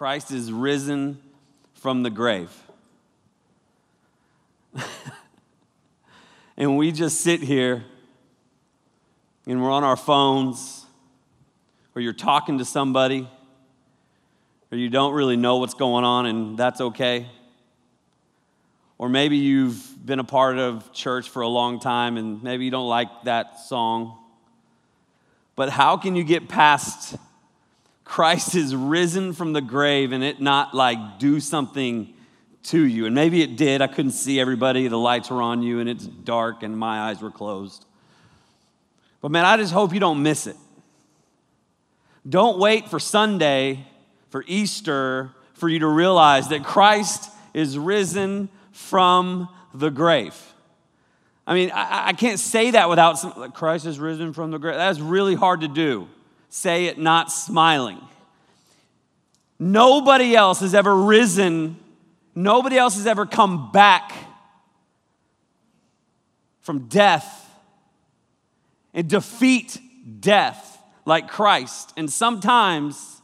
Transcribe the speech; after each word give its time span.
Christ 0.00 0.30
is 0.30 0.50
risen 0.50 1.20
from 1.74 2.02
the 2.02 2.08
grave. 2.08 2.50
and 6.56 6.78
we 6.78 6.90
just 6.90 7.20
sit 7.20 7.42
here 7.42 7.84
and 9.46 9.62
we're 9.62 9.70
on 9.70 9.84
our 9.84 9.98
phones, 9.98 10.86
or 11.94 12.00
you're 12.00 12.14
talking 12.14 12.56
to 12.56 12.64
somebody, 12.64 13.28
or 14.72 14.78
you 14.78 14.88
don't 14.88 15.12
really 15.12 15.36
know 15.36 15.58
what's 15.58 15.74
going 15.74 16.04
on, 16.04 16.24
and 16.24 16.56
that's 16.56 16.80
okay. 16.80 17.26
Or 18.96 19.10
maybe 19.10 19.36
you've 19.36 19.86
been 20.02 20.18
a 20.18 20.24
part 20.24 20.56
of 20.56 20.94
church 20.94 21.28
for 21.28 21.42
a 21.42 21.48
long 21.48 21.78
time 21.78 22.16
and 22.16 22.42
maybe 22.42 22.64
you 22.64 22.70
don't 22.70 22.88
like 22.88 23.24
that 23.24 23.60
song. 23.60 24.16
But 25.56 25.68
how 25.68 25.98
can 25.98 26.16
you 26.16 26.24
get 26.24 26.48
past 26.48 27.18
Christ 28.10 28.56
is 28.56 28.74
risen 28.74 29.32
from 29.34 29.52
the 29.52 29.60
grave 29.60 30.10
and 30.10 30.24
it 30.24 30.40
not 30.40 30.74
like 30.74 31.20
do 31.20 31.38
something 31.38 32.12
to 32.64 32.82
you? 32.82 33.06
And 33.06 33.14
maybe 33.14 33.40
it 33.40 33.54
did. 33.54 33.80
I 33.80 33.86
couldn't 33.86 34.10
see 34.10 34.40
everybody. 34.40 34.88
The 34.88 34.98
lights 34.98 35.30
were 35.30 35.40
on 35.40 35.62
you 35.62 35.78
and 35.78 35.88
it's 35.88 36.08
dark 36.08 36.64
and 36.64 36.76
my 36.76 37.02
eyes 37.02 37.22
were 37.22 37.30
closed. 37.30 37.86
But 39.20 39.30
man, 39.30 39.44
I 39.44 39.56
just 39.58 39.72
hope 39.72 39.94
you 39.94 40.00
don't 40.00 40.24
miss 40.24 40.48
it. 40.48 40.56
Don't 42.28 42.58
wait 42.58 42.88
for 42.88 42.98
Sunday, 42.98 43.86
for 44.30 44.42
Easter, 44.48 45.30
for 45.54 45.68
you 45.68 45.78
to 45.78 45.86
realize 45.86 46.48
that 46.48 46.64
Christ 46.64 47.30
is 47.54 47.78
risen 47.78 48.48
from 48.72 49.48
the 49.72 49.88
grave. 49.88 50.34
I 51.46 51.54
mean, 51.54 51.70
I, 51.70 52.08
I 52.08 52.12
can't 52.14 52.40
say 52.40 52.72
that 52.72 52.88
without 52.88 53.20
some, 53.20 53.34
like, 53.36 53.54
Christ 53.54 53.86
is 53.86 54.00
risen 54.00 54.32
from 54.32 54.50
the 54.50 54.58
grave. 54.58 54.74
That's 54.74 54.98
really 54.98 55.36
hard 55.36 55.60
to 55.60 55.68
do. 55.68 56.08
Say 56.50 56.86
it 56.86 56.98
not 56.98 57.32
smiling. 57.32 58.00
Nobody 59.58 60.34
else 60.34 60.60
has 60.60 60.74
ever 60.74 60.94
risen, 60.94 61.76
nobody 62.34 62.76
else 62.76 62.96
has 62.96 63.06
ever 63.06 63.24
come 63.24 63.70
back 63.72 64.12
from 66.60 66.88
death 66.88 67.48
and 68.92 69.08
defeat 69.08 69.78
death 70.20 70.82
like 71.04 71.28
Christ. 71.28 71.92
And 71.96 72.10
sometimes, 72.10 73.22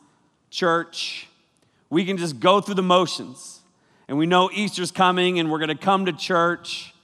church, 0.50 1.26
we 1.90 2.04
can 2.04 2.16
just 2.16 2.40
go 2.40 2.60
through 2.60 2.74
the 2.76 2.82
motions 2.82 3.60
and 4.08 4.18
we 4.18 4.26
know 4.26 4.50
Easter's 4.52 4.92
coming, 4.92 5.40
and 5.40 5.50
we're 5.50 5.58
going 5.58 5.68
to 5.68 5.74
come 5.74 6.06
to 6.06 6.12
church, 6.12 6.94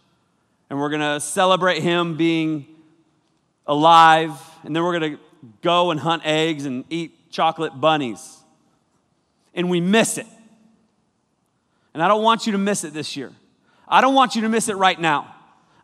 and 0.70 0.78
we're 0.78 0.88
going 0.88 1.00
to 1.00 1.18
celebrate 1.18 1.82
Him 1.82 2.16
being 2.16 2.64
alive, 3.66 4.30
and 4.62 4.74
then 4.74 4.84
we're 4.84 4.98
going 5.00 5.16
to 5.16 5.20
go 5.62 5.90
and 5.90 6.00
hunt 6.00 6.22
eggs 6.24 6.66
and 6.66 6.84
eat 6.90 7.30
chocolate 7.30 7.80
bunnies. 7.80 8.38
And 9.54 9.68
we 9.68 9.80
miss 9.80 10.18
it. 10.18 10.26
And 11.94 12.02
I 12.02 12.08
don't 12.08 12.22
want 12.22 12.46
you 12.46 12.52
to 12.52 12.58
miss 12.58 12.84
it 12.84 12.94
this 12.94 13.16
year. 13.16 13.30
I 13.86 14.00
don't 14.00 14.14
want 14.14 14.34
you 14.34 14.42
to 14.42 14.48
miss 14.48 14.68
it 14.68 14.76
right 14.76 14.98
now. 14.98 15.34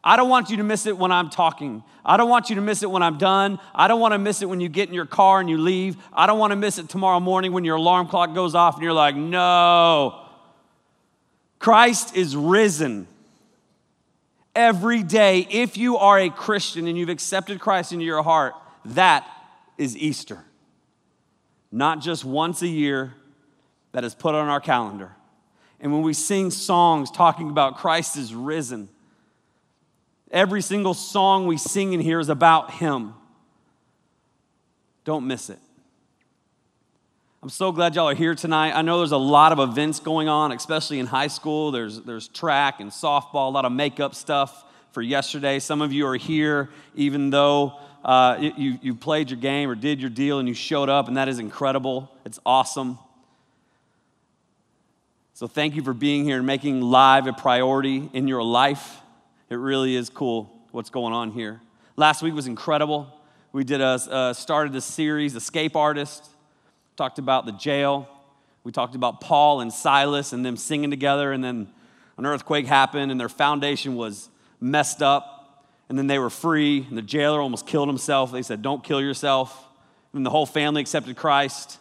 I 0.02 0.16
don't 0.16 0.28
want 0.28 0.48
you 0.48 0.58
to 0.58 0.62
miss 0.62 0.86
it 0.86 0.96
when 0.96 1.12
I'm 1.12 1.28
talking. 1.28 1.82
I 2.04 2.16
don't 2.16 2.30
want 2.30 2.48
you 2.48 2.54
to 2.56 2.62
miss 2.62 2.82
it 2.82 2.90
when 2.90 3.02
I'm 3.02 3.18
done. 3.18 3.58
I 3.74 3.88
don't 3.88 4.00
want 4.00 4.12
to 4.12 4.18
miss 4.18 4.40
it 4.40 4.48
when 4.48 4.60
you 4.60 4.68
get 4.68 4.88
in 4.88 4.94
your 4.94 5.06
car 5.06 5.40
and 5.40 5.50
you 5.50 5.58
leave. 5.58 5.96
I 6.12 6.26
don't 6.26 6.38
want 6.38 6.52
to 6.52 6.56
miss 6.56 6.78
it 6.78 6.88
tomorrow 6.88 7.20
morning 7.20 7.52
when 7.52 7.64
your 7.64 7.76
alarm 7.76 8.06
clock 8.06 8.34
goes 8.34 8.54
off 8.54 8.74
and 8.74 8.82
you're 8.82 8.92
like, 8.92 9.16
no, 9.16 10.24
Christ 11.58 12.16
is 12.16 12.36
risen. 12.36 13.06
Every 14.54 15.02
day, 15.02 15.46
if 15.50 15.76
you 15.76 15.98
are 15.98 16.18
a 16.18 16.30
Christian 16.30 16.86
and 16.86 16.96
you've 16.96 17.10
accepted 17.10 17.60
Christ 17.60 17.92
into 17.92 18.04
your 18.04 18.22
heart, 18.22 18.54
that 18.86 19.28
is 19.78 19.96
Easter. 19.96 20.44
Not 21.72 22.00
just 22.00 22.24
once 22.24 22.60
a 22.62 22.68
year 22.68 23.14
that 23.92 24.04
is 24.04 24.14
put 24.14 24.34
on 24.34 24.48
our 24.48 24.60
calendar. 24.60 25.12
And 25.80 25.92
when 25.92 26.02
we 26.02 26.12
sing 26.12 26.50
songs 26.50 27.10
talking 27.10 27.48
about 27.48 27.76
Christ 27.76 28.16
is 28.16 28.34
risen, 28.34 28.88
every 30.30 30.60
single 30.60 30.94
song 30.94 31.46
we 31.46 31.56
sing 31.56 31.92
in 31.92 32.00
here 32.00 32.20
is 32.20 32.28
about 32.28 32.72
Him. 32.72 33.14
Don't 35.04 35.26
miss 35.26 35.48
it. 35.48 35.58
I'm 37.40 37.48
so 37.48 37.70
glad 37.70 37.94
y'all 37.94 38.08
are 38.08 38.14
here 38.14 38.34
tonight. 38.34 38.72
I 38.76 38.82
know 38.82 38.98
there's 38.98 39.12
a 39.12 39.16
lot 39.16 39.52
of 39.52 39.60
events 39.60 40.00
going 40.00 40.28
on, 40.28 40.50
especially 40.50 40.98
in 40.98 41.06
high 41.06 41.28
school. 41.28 41.70
There's, 41.70 42.00
there's 42.00 42.26
track 42.26 42.80
and 42.80 42.90
softball, 42.90 43.46
a 43.46 43.50
lot 43.50 43.64
of 43.64 43.70
makeup 43.70 44.16
stuff 44.16 44.64
for 44.90 45.02
yesterday. 45.02 45.60
Some 45.60 45.80
of 45.80 45.92
you 45.92 46.06
are 46.08 46.16
here 46.16 46.70
even 46.96 47.30
though 47.30 47.78
uh, 48.04 48.36
you, 48.56 48.78
you 48.80 48.94
played 48.94 49.30
your 49.30 49.38
game 49.38 49.68
or 49.68 49.74
did 49.74 50.00
your 50.00 50.10
deal 50.10 50.38
and 50.38 50.48
you 50.48 50.54
showed 50.54 50.88
up, 50.88 51.08
and 51.08 51.16
that 51.16 51.28
is 51.28 51.38
incredible. 51.38 52.10
It's 52.24 52.38
awesome. 52.46 52.98
So 55.34 55.46
thank 55.46 55.74
you 55.76 55.82
for 55.82 55.94
being 55.94 56.24
here 56.24 56.38
and 56.38 56.46
making 56.46 56.80
live 56.80 57.26
a 57.26 57.32
priority 57.32 58.10
in 58.12 58.26
your 58.26 58.42
life. 58.42 59.00
It 59.50 59.56
really 59.56 59.94
is 59.94 60.10
cool 60.10 60.52
what's 60.72 60.90
going 60.90 61.12
on 61.12 61.30
here. 61.30 61.60
Last 61.96 62.22
week 62.22 62.34
was 62.34 62.46
incredible. 62.46 63.12
We 63.52 63.64
did 63.64 63.80
a, 63.80 64.00
uh, 64.10 64.32
started 64.32 64.74
a 64.74 64.80
series, 64.80 65.34
Escape 65.34 65.76
Artist 65.76 66.30
talked 66.98 67.20
about 67.20 67.46
the 67.46 67.52
jail. 67.52 68.08
We 68.64 68.72
talked 68.72 68.96
about 68.96 69.20
Paul 69.20 69.60
and 69.60 69.72
Silas 69.72 70.32
and 70.32 70.44
them 70.44 70.56
singing 70.56 70.90
together, 70.90 71.32
and 71.32 71.44
then 71.44 71.68
an 72.16 72.26
earthquake 72.26 72.66
happened, 72.66 73.12
and 73.12 73.20
their 73.20 73.28
foundation 73.28 73.94
was 73.94 74.28
messed 74.60 75.00
up. 75.00 75.37
And 75.88 75.98
then 75.98 76.06
they 76.06 76.18
were 76.18 76.30
free, 76.30 76.84
and 76.88 76.98
the 76.98 77.02
jailer 77.02 77.40
almost 77.40 77.66
killed 77.66 77.88
himself. 77.88 78.30
They 78.30 78.42
said, 78.42 78.62
Don't 78.62 78.84
kill 78.84 79.00
yourself. 79.00 79.66
And 80.12 80.24
the 80.24 80.30
whole 80.30 80.46
family 80.46 80.80
accepted 80.80 81.16
Christ. 81.16 81.78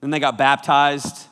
Then 0.00 0.10
they 0.10 0.20
got 0.20 0.38
baptized. 0.38 1.26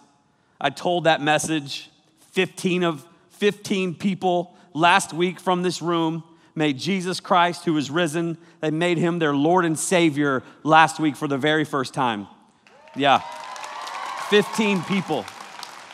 I 0.60 0.70
told 0.70 1.04
that 1.04 1.20
message. 1.20 1.90
15 2.32 2.82
of 2.82 3.06
15 3.30 3.94
people 3.94 4.56
last 4.74 5.12
week 5.12 5.40
from 5.40 5.62
this 5.62 5.80
room 5.80 6.22
made 6.54 6.78
Jesus 6.78 7.20
Christ, 7.20 7.64
who 7.64 7.76
is 7.76 7.90
risen, 7.90 8.38
they 8.60 8.70
made 8.70 8.98
him 8.98 9.18
their 9.18 9.34
Lord 9.34 9.64
and 9.64 9.78
Savior 9.78 10.42
last 10.62 10.98
week 10.98 11.16
for 11.16 11.28
the 11.28 11.38
very 11.38 11.64
first 11.64 11.94
time. 11.94 12.26
Yeah. 12.94 13.20
15 14.28 14.82
people. 14.82 15.24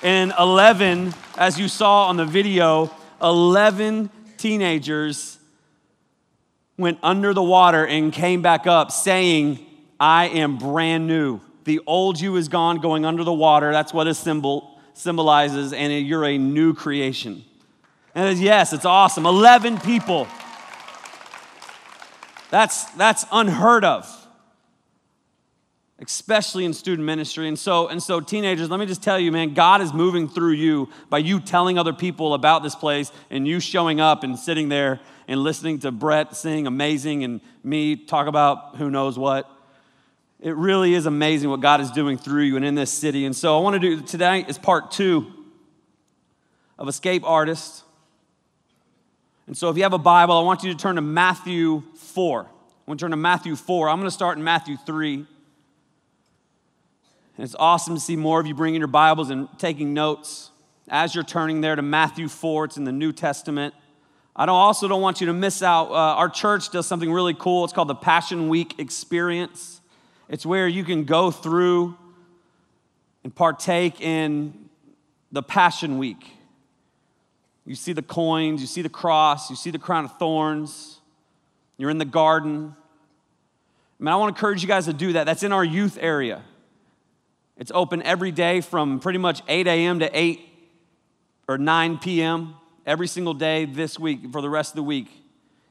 And 0.02 0.32
11, 0.38 1.14
as 1.36 1.58
you 1.58 1.68
saw 1.68 2.06
on 2.06 2.16
the 2.16 2.24
video, 2.24 2.90
11 3.20 4.10
teenagers 4.36 5.38
went 6.76 6.98
under 7.02 7.34
the 7.34 7.42
water 7.42 7.86
and 7.86 8.12
came 8.12 8.42
back 8.42 8.66
up 8.66 8.90
saying, 8.90 9.64
I 10.00 10.26
am 10.28 10.58
brand 10.58 11.06
new. 11.06 11.40
The 11.64 11.80
old 11.86 12.20
you 12.20 12.36
is 12.36 12.48
gone, 12.48 12.78
going 12.78 13.04
under 13.04 13.24
the 13.24 13.32
water. 13.32 13.72
That's 13.72 13.94
what 13.94 14.06
a 14.08 14.14
symbol 14.14 14.80
symbolizes, 14.94 15.72
and 15.72 16.06
you're 16.06 16.24
a 16.24 16.38
new 16.38 16.74
creation. 16.74 17.44
And 18.14 18.38
yes, 18.38 18.72
it's 18.72 18.84
awesome. 18.84 19.26
11 19.26 19.78
people. 19.80 20.26
That's, 22.50 22.84
that's 22.92 23.24
unheard 23.30 23.84
of 23.84 24.18
especially 26.02 26.64
in 26.64 26.74
student 26.74 27.06
ministry. 27.06 27.48
And 27.48 27.58
so, 27.58 27.88
and 27.88 28.02
so, 28.02 28.20
teenagers, 28.20 28.68
let 28.68 28.80
me 28.80 28.86
just 28.86 29.02
tell 29.02 29.18
you, 29.18 29.30
man, 29.30 29.54
God 29.54 29.80
is 29.80 29.92
moving 29.92 30.28
through 30.28 30.52
you 30.52 30.88
by 31.08 31.18
you 31.18 31.40
telling 31.40 31.78
other 31.78 31.92
people 31.92 32.34
about 32.34 32.62
this 32.62 32.74
place 32.74 33.12
and 33.30 33.46
you 33.46 33.60
showing 33.60 34.00
up 34.00 34.24
and 34.24 34.38
sitting 34.38 34.68
there 34.68 35.00
and 35.32 35.42
listening 35.42 35.78
to 35.78 35.90
Brett 35.90 36.36
sing 36.36 36.66
amazing 36.66 37.24
and 37.24 37.40
me 37.64 37.96
talk 37.96 38.26
about 38.26 38.76
who 38.76 38.90
knows 38.90 39.18
what. 39.18 39.50
It 40.40 40.54
really 40.54 40.92
is 40.92 41.06
amazing 41.06 41.48
what 41.48 41.60
God 41.60 41.80
is 41.80 41.90
doing 41.90 42.18
through 42.18 42.42
you 42.42 42.56
and 42.56 42.64
in 42.66 42.74
this 42.74 42.92
city. 42.92 43.24
And 43.24 43.34
so 43.34 43.56
I 43.56 43.62
want 43.62 43.80
to 43.80 43.80
do 43.80 44.02
today 44.02 44.44
is 44.46 44.58
part 44.58 44.90
two 44.90 45.32
of 46.78 46.86
Escape 46.86 47.24
Artist. 47.24 47.82
And 49.46 49.56
so 49.56 49.70
if 49.70 49.78
you 49.78 49.84
have 49.84 49.94
a 49.94 49.98
Bible, 49.98 50.36
I 50.36 50.42
want 50.42 50.64
you 50.64 50.70
to 50.70 50.78
turn 50.78 50.96
to 50.96 51.00
Matthew 51.00 51.82
4. 51.96 52.42
I 52.42 52.46
want 52.86 53.00
to 53.00 53.04
turn 53.04 53.12
to 53.12 53.16
Matthew 53.16 53.56
4. 53.56 53.88
I'm 53.88 53.96
going 53.96 54.06
to 54.06 54.10
start 54.10 54.36
in 54.36 54.44
Matthew 54.44 54.76
3. 54.84 55.14
And 55.14 55.26
it's 57.38 57.56
awesome 57.58 57.94
to 57.94 58.00
see 58.00 58.16
more 58.16 58.38
of 58.38 58.46
you 58.46 58.54
bringing 58.54 58.82
your 58.82 58.88
Bibles 58.88 59.30
and 59.30 59.48
taking 59.58 59.94
notes. 59.94 60.50
As 60.88 61.14
you're 61.14 61.24
turning 61.24 61.62
there 61.62 61.74
to 61.74 61.80
Matthew 61.80 62.28
4, 62.28 62.66
it's 62.66 62.76
in 62.76 62.84
the 62.84 62.92
New 62.92 63.12
Testament. 63.12 63.72
I 64.34 64.46
don't, 64.46 64.54
also 64.54 64.88
don't 64.88 65.02
want 65.02 65.20
you 65.20 65.26
to 65.26 65.34
miss 65.34 65.62
out. 65.62 65.90
Uh, 65.90 65.94
our 65.94 66.28
church 66.28 66.70
does 66.70 66.86
something 66.86 67.12
really 67.12 67.34
cool. 67.34 67.64
It's 67.64 67.72
called 67.72 67.88
the 67.88 67.94
Passion 67.94 68.48
Week 68.48 68.78
Experience. 68.78 69.80
It's 70.28 70.46
where 70.46 70.66
you 70.66 70.84
can 70.84 71.04
go 71.04 71.30
through 71.30 71.96
and 73.24 73.34
partake 73.34 74.00
in 74.00 74.68
the 75.30 75.42
Passion 75.42 75.98
Week. 75.98 76.26
You 77.66 77.74
see 77.74 77.92
the 77.92 78.02
coins, 78.02 78.60
you 78.60 78.66
see 78.66 78.82
the 78.82 78.88
cross, 78.88 79.50
you 79.50 79.56
see 79.56 79.70
the 79.70 79.78
crown 79.78 80.06
of 80.06 80.18
thorns, 80.18 81.00
you're 81.76 81.90
in 81.90 81.98
the 81.98 82.04
garden. 82.04 82.74
I 84.00 84.02
mean, 84.02 84.08
I 84.08 84.16
want 84.16 84.34
to 84.34 84.38
encourage 84.38 84.62
you 84.62 84.68
guys 84.68 84.86
to 84.86 84.92
do 84.92 85.12
that. 85.12 85.24
That's 85.24 85.42
in 85.42 85.52
our 85.52 85.64
youth 85.64 85.98
area. 86.00 86.42
It's 87.56 87.70
open 87.74 88.02
every 88.02 88.32
day 88.32 88.62
from 88.62 88.98
pretty 88.98 89.18
much 89.18 89.42
8 89.46 89.66
a.m. 89.66 90.00
to 90.00 90.10
8 90.18 90.40
or 91.46 91.58
9 91.58 91.98
p.m. 91.98 92.54
every 92.86 93.06
single 93.06 93.34
day 93.34 93.64
this 93.64 93.98
week 93.98 94.30
for 94.32 94.40
the 94.40 94.50
rest 94.50 94.72
of 94.72 94.76
the 94.76 94.82
week. 94.82 95.08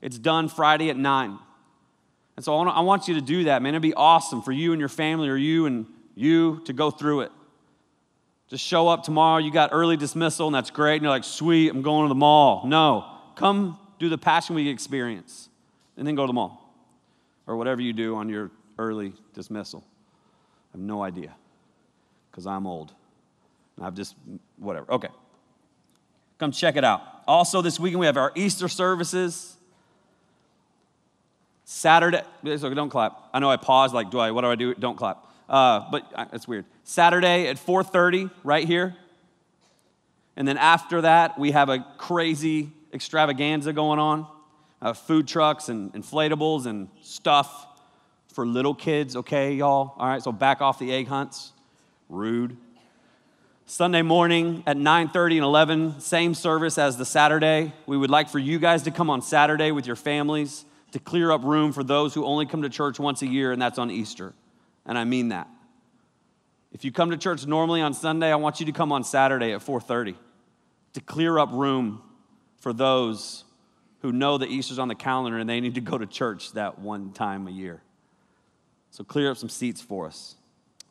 It's 0.02 0.18
done 0.18 0.50
Friday 0.50 0.90
at 0.90 0.98
9. 0.98 1.40
And 2.36 2.46
so 2.46 2.58
I 2.58 2.80
want 2.82 3.08
you 3.08 3.16
to 3.16 3.22
do 3.22 3.44
that, 3.46 3.62
man. 3.62 3.74
It'd 3.74 3.82
be 3.82 3.94
awesome 3.94 4.42
for 4.42 4.52
you 4.52 4.72
and 4.72 4.80
your 4.80 4.90
family 4.90 5.30
or 5.30 5.36
you 5.36 5.66
and 5.66 5.86
you 6.16 6.62
to 6.66 6.74
go 6.74 6.90
through 6.90 7.22
it. 7.22 7.32
Just 8.48 8.66
show 8.66 8.88
up 8.88 9.04
tomorrow, 9.04 9.38
you 9.38 9.52
got 9.52 9.70
early 9.72 9.96
dismissal, 9.96 10.48
and 10.48 10.56
that's 10.56 10.72
great. 10.72 10.96
And 10.96 11.04
you're 11.04 11.12
like, 11.12 11.24
sweet, 11.24 11.70
I'm 11.70 11.82
going 11.82 12.06
to 12.06 12.10
the 12.10 12.16
mall. 12.16 12.64
No, 12.66 13.06
come 13.36 13.80
do 14.00 14.10
the 14.10 14.18
Passion 14.18 14.56
Week 14.56 14.68
experience 14.68 15.50
and 15.96 16.06
then 16.08 16.16
go 16.16 16.24
to 16.24 16.28
the 16.28 16.34
mall 16.34 16.74
or 17.48 17.56
whatever 17.56 17.82
you 17.82 17.94
do 17.94 18.16
on 18.16 18.28
your 18.28 18.52
early 18.78 19.14
dismissal. 19.34 19.84
I 20.74 20.78
have 20.78 20.82
no 20.82 21.04
idea 21.04 21.34
because 22.30 22.48
I'm 22.48 22.66
old. 22.66 22.94
And 23.78 23.86
I've 23.86 23.94
just, 23.94 24.16
whatever. 24.58 24.92
Okay. 24.92 25.10
Come 26.42 26.52
check 26.52 26.76
it 26.76 26.84
out. 26.84 27.04
Also, 27.28 27.62
this 27.62 27.80
weekend 27.80 28.00
we 28.00 28.08
have 28.08 28.18
our 28.18 28.32
Easter 28.34 28.68
services. 28.68 29.56
Saturday, 31.66 32.24
so 32.58 32.74
don't 32.74 32.90
clap. 32.90 33.30
I 33.32 33.38
know 33.38 33.52
I 33.52 33.58
paused, 33.58 33.94
like, 33.94 34.10
do 34.10 34.18
I, 34.18 34.32
what 34.32 34.42
do 34.42 34.48
I 34.48 34.56
do? 34.56 34.74
Don't 34.74 34.96
clap. 34.96 35.24
Uh, 35.48 35.86
but 35.92 36.12
uh, 36.16 36.26
it's 36.34 36.48
weird. 36.48 36.66
Saturday 36.84 37.46
at 37.46 37.58
4.30, 37.58 38.32
right 38.44 38.66
here. 38.68 38.96
And 40.36 40.48
then 40.48 40.58
after 40.58 41.02
that, 41.02 41.38
we 41.38 41.52
have 41.52 41.70
a 41.70 41.86
crazy 42.00 42.72
extravaganza 42.92 43.72
going 43.72 44.00
on. 44.00 44.26
Uh, 44.82 44.94
food 44.94 45.28
trucks 45.28 45.70
and 45.70 45.94
inflatables 45.94 46.66
and 46.66 46.90
stuff 47.04 47.68
for 48.34 48.48
little 48.48 48.74
kids, 48.74 49.16
okay, 49.16 49.54
y'all? 49.54 49.94
All 49.96 50.08
right, 50.08 50.24
so 50.24 50.32
back 50.32 50.60
off 50.60 50.80
the 50.80 50.92
egg 50.92 51.08
hunts. 51.08 51.52
Rude. 52.10 52.58
Sunday 53.72 54.02
morning 54.02 54.64
at 54.68 54.76
9:30 54.76 55.38
and 55.38 55.46
11, 55.46 56.02
same 56.02 56.34
service 56.34 56.78
as 56.78 56.98
the 56.98 57.06
Saturday. 57.06 57.72
We 57.86 57.96
would 57.96 58.10
like 58.10 58.28
for 58.28 58.38
you 58.38 58.60
guys 58.60 58.84
to 58.84 58.92
come 58.92 59.10
on 59.10 59.22
Saturday 59.22 59.72
with 59.72 59.88
your 59.88 59.96
families 59.96 60.66
to 60.92 61.00
clear 61.00 61.32
up 61.32 61.42
room 61.46 61.72
for 61.72 61.82
those 61.82 62.14
who 62.14 62.26
only 62.26 62.46
come 62.46 62.64
to 62.64 62.70
church 62.70 63.00
once 63.00 63.22
a 63.22 63.28
year, 63.28 63.54
and 63.54 63.62
that's 63.62 63.80
on 63.80 63.90
Easter. 63.90 64.34
And 64.86 64.98
I 64.98 65.06
mean 65.06 65.30
that. 65.30 65.48
If 66.74 66.84
you 66.84 66.92
come 66.92 67.12
to 67.12 67.18
church 67.18 67.48
normally 67.48 67.80
on 67.80 67.94
Sunday, 67.94 68.30
I 68.30 68.36
want 68.36 68.60
you 68.60 68.66
to 68.66 68.74
come 68.74 68.92
on 68.92 69.06
Saturday 69.06 69.54
at 69.54 69.62
4:30 69.62 70.18
to 70.92 71.00
clear 71.00 71.40
up 71.40 71.54
room 71.54 72.02
for 72.58 72.74
those 72.74 73.46
who 74.02 74.12
know 74.12 74.38
that 74.38 74.50
Easter's 74.50 74.80
on 74.80 74.90
the 74.90 74.96
calendar 74.96 75.38
and 75.38 75.50
they 75.50 75.62
need 75.62 75.76
to 75.76 75.82
go 75.82 75.98
to 75.98 76.06
church 76.06 76.52
that 76.52 76.80
one 76.80 77.14
time 77.14 77.48
a 77.48 77.52
year. 77.52 77.82
So 78.90 79.06
clear 79.06 79.32
up 79.32 79.38
some 79.38 79.48
seats 79.48 79.80
for 79.80 80.08
us, 80.08 80.36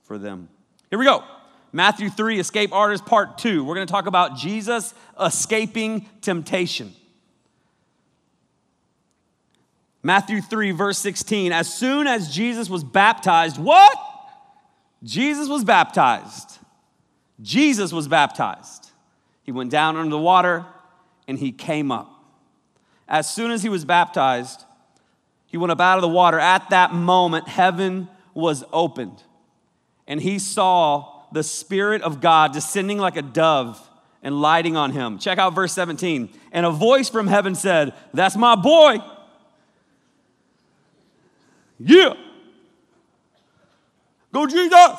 for 0.03 0.17
them. 0.17 0.49
Here 0.89 0.99
we 0.99 1.05
go. 1.05 1.23
Matthew 1.73 2.11
3, 2.11 2.41
Escape 2.41 2.73
Artist 2.73 3.07
Part 3.07 3.39
2. 3.39 3.65
We're 3.65 3.75
going 3.75 3.87
to 3.87 3.93
talk 3.93 4.07
about 4.07 4.37
Jesus 4.37 4.93
escaping 5.21 6.07
temptation. 6.21 6.93
Matthew 10.03 10.41
3, 10.41 10.73
verse 10.73 10.99
16. 10.99 11.53
As 11.53 11.73
soon 11.73 12.07
as 12.07 12.35
Jesus 12.35 12.69
was 12.69 12.83
baptized, 12.83 13.59
what? 13.59 13.97
Jesus 15.03 15.49
was 15.49 15.65
baptized. 15.65 16.59
Jesus 17.41 17.93
was 17.93 18.09
baptized. 18.09 18.91
He 19.43 19.53
went 19.53 19.71
down 19.71 19.97
under 19.97 20.11
the 20.11 20.19
water 20.19 20.65
and 21.29 21.39
he 21.39 21.53
came 21.53 21.93
up. 21.93 22.11
As 23.09 23.33
soon 23.33 23.51
as 23.51 23.63
he 23.63 23.69
was 23.69 23.85
baptized, 23.85 24.65
he 25.47 25.57
went 25.57 25.73
up 25.73 25.81
out 25.81 25.99
of 25.99 26.03
the 26.03 26.09
water. 26.09 26.39
At 26.39 26.71
that 26.71 26.93
moment, 26.93 27.49
heaven 27.49 28.09
was 28.35 28.63
opened, 28.73 29.25
and 30.07 30.21
he 30.21 30.39
saw 30.39 31.20
the 31.33 31.43
Spirit 31.43 32.03
of 32.03 32.21
God 32.21 32.53
descending 32.53 32.99
like 32.99 33.17
a 33.17 33.23
dove 33.23 33.81
and 34.23 34.41
lighting 34.41 34.77
on 34.77 34.93
him. 34.93 35.19
Check 35.19 35.39
out 35.39 35.55
verse 35.55 35.73
17. 35.73 36.29
And 36.53 36.67
a 36.67 36.71
voice 36.71 37.09
from 37.09 37.27
heaven 37.27 37.55
said, 37.55 37.95
That's 38.13 38.37
my 38.37 38.55
boy. 38.55 38.99
Yeah. 41.79 42.15
Go, 44.33 44.47
Jesus. 44.47 44.97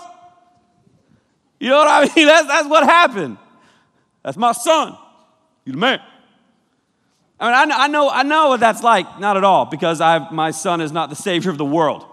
You 1.59 1.69
know 1.69 1.77
what 1.77 1.87
I 1.87 2.01
mean? 2.15 2.27
That's, 2.27 2.47
that's 2.47 2.67
what 2.67 2.83
happened. 2.83 3.37
That's 4.23 4.37
my 4.37 4.51
son. 4.51 4.97
You 5.65 5.73
the 5.73 5.77
man. 5.77 6.01
I 7.39 7.45
mean, 7.45 7.55
I 7.55 7.65
know, 7.65 7.75
I 7.75 7.87
know 7.87 8.09
I 8.09 8.23
know 8.23 8.49
what 8.49 8.59
that's 8.59 8.83
like. 8.83 9.19
Not 9.19 9.37
at 9.37 9.43
all, 9.43 9.65
because 9.65 9.99
I, 9.99 10.29
my 10.31 10.51
son 10.51 10.79
is 10.81 10.91
not 10.91 11.09
the 11.09 11.15
savior 11.15 11.49
of 11.49 11.57
the 11.57 11.65
world. 11.65 12.05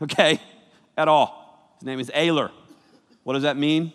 Okay? 0.00 0.40
At 0.96 1.08
all. 1.08 1.74
His 1.78 1.86
name 1.86 2.00
is 2.00 2.10
Ayler. 2.10 2.50
What 3.24 3.34
does 3.34 3.42
that 3.42 3.56
mean? 3.56 3.92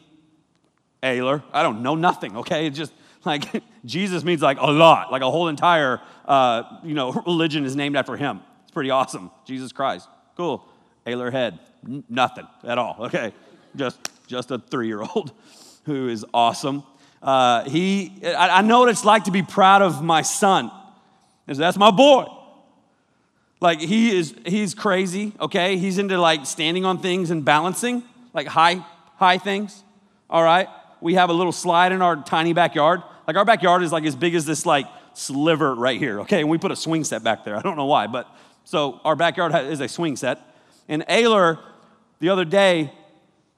Ayler. 1.03 1.43
I 1.53 1.63
don't 1.63 1.81
know 1.81 1.95
nothing, 1.95 2.37
okay? 2.37 2.67
It's 2.67 2.77
just 2.77 2.93
like 3.25 3.63
Jesus 3.85 4.23
means 4.23 4.41
like 4.41 4.59
a 4.59 4.71
lot, 4.71 5.11
like 5.11 5.21
a 5.21 5.29
whole 5.29 5.47
entire, 5.47 6.01
uh, 6.25 6.63
you 6.83 6.93
know, 6.93 7.11
religion 7.25 7.65
is 7.65 7.75
named 7.75 7.95
after 7.95 8.15
him. 8.15 8.41
It's 8.63 8.71
pretty 8.71 8.89
awesome. 8.89 9.31
Jesus 9.45 9.71
Christ. 9.71 10.07
Cool. 10.35 10.65
Ayler 11.05 11.31
head. 11.31 11.59
N- 11.85 12.03
nothing 12.09 12.47
at 12.63 12.77
all, 12.77 12.97
okay? 12.99 13.33
Just, 13.75 13.99
just 14.27 14.51
a 14.51 14.59
three 14.59 14.87
year 14.87 15.01
old 15.01 15.31
who 15.85 16.09
is 16.09 16.25
awesome. 16.33 16.83
Uh, 17.21 17.63
he, 17.69 18.13
I, 18.23 18.59
I 18.59 18.61
know 18.61 18.79
what 18.79 18.89
it's 18.89 19.05
like 19.05 19.25
to 19.25 19.31
be 19.31 19.43
proud 19.43 19.81
of 19.81 20.03
my 20.03 20.21
son. 20.21 20.71
That's 21.45 21.77
my 21.77 21.91
boy. 21.91 22.25
Like 23.59 23.79
he 23.79 24.15
is, 24.15 24.35
he's 24.45 24.75
crazy. 24.75 25.33
Okay, 25.39 25.77
he's 25.77 25.97
into 25.97 26.19
like 26.19 26.45
standing 26.45 26.85
on 26.85 26.99
things 26.99 27.31
and 27.31 27.43
balancing, 27.43 28.03
like 28.33 28.47
high, 28.47 28.85
high 29.17 29.37
things. 29.37 29.83
All 30.29 30.43
right, 30.43 30.67
we 31.01 31.15
have 31.15 31.29
a 31.29 31.33
little 31.33 31.51
slide 31.51 31.91
in 31.91 32.01
our 32.01 32.15
tiny 32.15 32.53
backyard. 32.53 33.01
Like 33.27 33.35
our 33.35 33.45
backyard 33.45 33.83
is 33.83 33.91
like 33.91 34.05
as 34.05 34.15
big 34.15 34.33
as 34.33 34.45
this 34.45 34.65
like 34.65 34.87
sliver 35.13 35.75
right 35.75 35.99
here. 35.99 36.21
Okay, 36.21 36.39
and 36.39 36.49
we 36.49 36.57
put 36.57 36.71
a 36.71 36.75
swing 36.75 37.03
set 37.03 37.23
back 37.23 37.43
there. 37.43 37.55
I 37.55 37.61
don't 37.61 37.75
know 37.75 37.85
why, 37.85 38.07
but 38.07 38.27
so 38.63 38.99
our 39.03 39.15
backyard 39.15 39.53
is 39.55 39.79
a 39.81 39.87
swing 39.87 40.15
set. 40.15 40.39
And 40.87 41.05
Ayler, 41.07 41.59
the 42.19 42.29
other 42.29 42.45
day, 42.45 42.91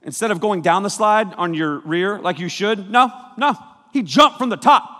Instead 0.02 0.30
of 0.30 0.40
going 0.40 0.62
down 0.62 0.82
the 0.82 0.90
slide 0.90 1.34
on 1.34 1.52
your 1.52 1.78
rear 1.80 2.18
like 2.18 2.38
you 2.38 2.48
should, 2.48 2.90
no, 2.90 3.10
no, 3.36 3.54
he 3.92 4.02
jumped 4.02 4.38
from 4.38 4.48
the 4.48 4.56
top. 4.56 4.96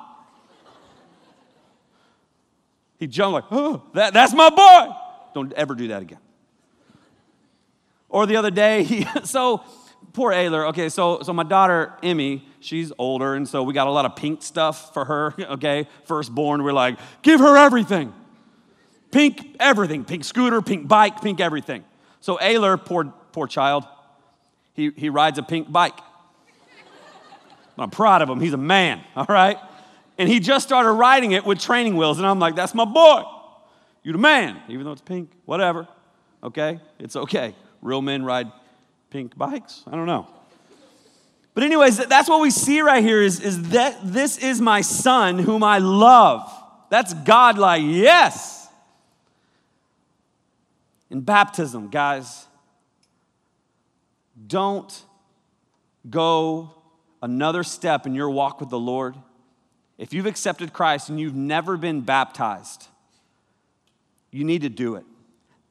He 2.98 3.06
jumped 3.06 3.32
like, 3.32 3.44
oh, 3.50 3.82
that, 3.94 4.12
that's 4.12 4.34
my 4.34 4.50
boy. 4.50 4.94
Don't 5.32 5.52
ever 5.54 5.74
do 5.74 5.88
that 5.88 6.02
again. 6.02 6.18
Or 8.10 8.26
the 8.26 8.36
other 8.36 8.50
day, 8.50 8.82
he, 8.82 9.06
so 9.24 9.62
poor 10.12 10.32
Ayler. 10.32 10.68
Okay, 10.68 10.88
so 10.88 11.22
so 11.22 11.32
my 11.32 11.42
daughter 11.42 11.94
Emmy, 12.02 12.46
she's 12.60 12.92
older, 12.98 13.34
and 13.34 13.48
so 13.48 13.62
we 13.62 13.74
got 13.74 13.86
a 13.86 13.90
lot 13.90 14.04
of 14.04 14.16
pink 14.16 14.42
stuff 14.42 14.92
for 14.94 15.04
her. 15.04 15.34
Okay, 15.50 15.88
firstborn, 16.04 16.62
we're 16.62 16.72
like, 16.72 16.98
give 17.22 17.40
her 17.40 17.56
everything, 17.56 18.12
pink 19.10 19.56
everything, 19.58 20.04
pink 20.04 20.24
scooter, 20.24 20.62
pink 20.62 20.86
bike, 20.86 21.20
pink 21.20 21.40
everything. 21.40 21.84
So 22.20 22.36
Ayler, 22.38 22.82
poor 22.82 23.12
poor 23.32 23.46
child, 23.46 23.84
he, 24.74 24.90
he 24.96 25.08
rides 25.08 25.38
a 25.38 25.42
pink 25.42 25.70
bike. 25.70 25.98
I'm 27.78 27.90
proud 27.90 28.22
of 28.22 28.28
him. 28.28 28.40
He's 28.40 28.52
a 28.52 28.58
man, 28.58 29.00
all 29.16 29.26
right? 29.28 29.56
And 30.18 30.28
he 30.28 30.38
just 30.38 30.66
started 30.66 30.92
riding 30.92 31.32
it 31.32 31.46
with 31.46 31.58
training 31.58 31.96
wheels. 31.96 32.18
And 32.18 32.26
I'm 32.26 32.38
like, 32.38 32.54
that's 32.54 32.74
my 32.74 32.84
boy. 32.84 33.22
You 34.02 34.12
the 34.12 34.18
man, 34.18 34.60
even 34.68 34.84
though 34.84 34.92
it's 34.92 35.00
pink, 35.00 35.30
whatever. 35.46 35.88
Okay? 36.42 36.80
It's 36.98 37.16
okay. 37.16 37.54
Real 37.80 38.02
men 38.02 38.22
ride 38.22 38.52
pink 39.10 39.36
bikes. 39.36 39.82
I 39.86 39.92
don't 39.92 40.06
know. 40.06 40.26
But, 41.52 41.64
anyways, 41.64 41.98
that's 42.06 42.28
what 42.28 42.40
we 42.40 42.50
see 42.50 42.80
right 42.80 43.02
here 43.02 43.20
is, 43.20 43.40
is 43.40 43.70
that 43.70 43.98
this 44.04 44.38
is 44.38 44.60
my 44.60 44.80
son 44.80 45.38
whom 45.38 45.64
I 45.64 45.78
love. 45.78 46.50
That's 46.90 47.12
God 47.12 47.58
like, 47.58 47.82
yes. 47.84 48.68
In 51.10 51.22
baptism, 51.22 51.88
guys, 51.88 52.46
don't 54.46 55.04
go 56.08 56.70
another 57.20 57.64
step 57.64 58.06
in 58.06 58.14
your 58.14 58.30
walk 58.30 58.60
with 58.60 58.70
the 58.70 58.78
Lord. 58.78 59.16
If 59.98 60.14
you've 60.14 60.26
accepted 60.26 60.72
Christ 60.72 61.10
and 61.10 61.20
you've 61.20 61.34
never 61.34 61.76
been 61.76 62.00
baptized, 62.00 62.86
you 64.30 64.44
need 64.44 64.62
to 64.62 64.68
do 64.68 64.94
it. 64.94 65.04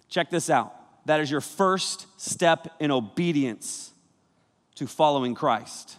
Check 0.09 0.29
this 0.29 0.49
out. 0.49 0.75
That 1.05 1.19
is 1.19 1.31
your 1.31 1.41
first 1.41 2.05
step 2.17 2.75
in 2.79 2.91
obedience 2.91 3.91
to 4.75 4.87
following 4.87 5.35
Christ. 5.35 5.97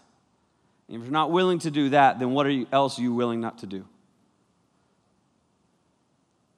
And 0.88 0.98
if 0.98 1.02
you're 1.02 1.12
not 1.12 1.30
willing 1.30 1.58
to 1.60 1.70
do 1.70 1.90
that, 1.90 2.18
then 2.18 2.32
what 2.32 2.46
you, 2.46 2.66
else 2.72 2.98
are 2.98 3.02
you 3.02 3.14
willing 3.14 3.40
not 3.40 3.58
to 3.58 3.66
do? 3.66 3.84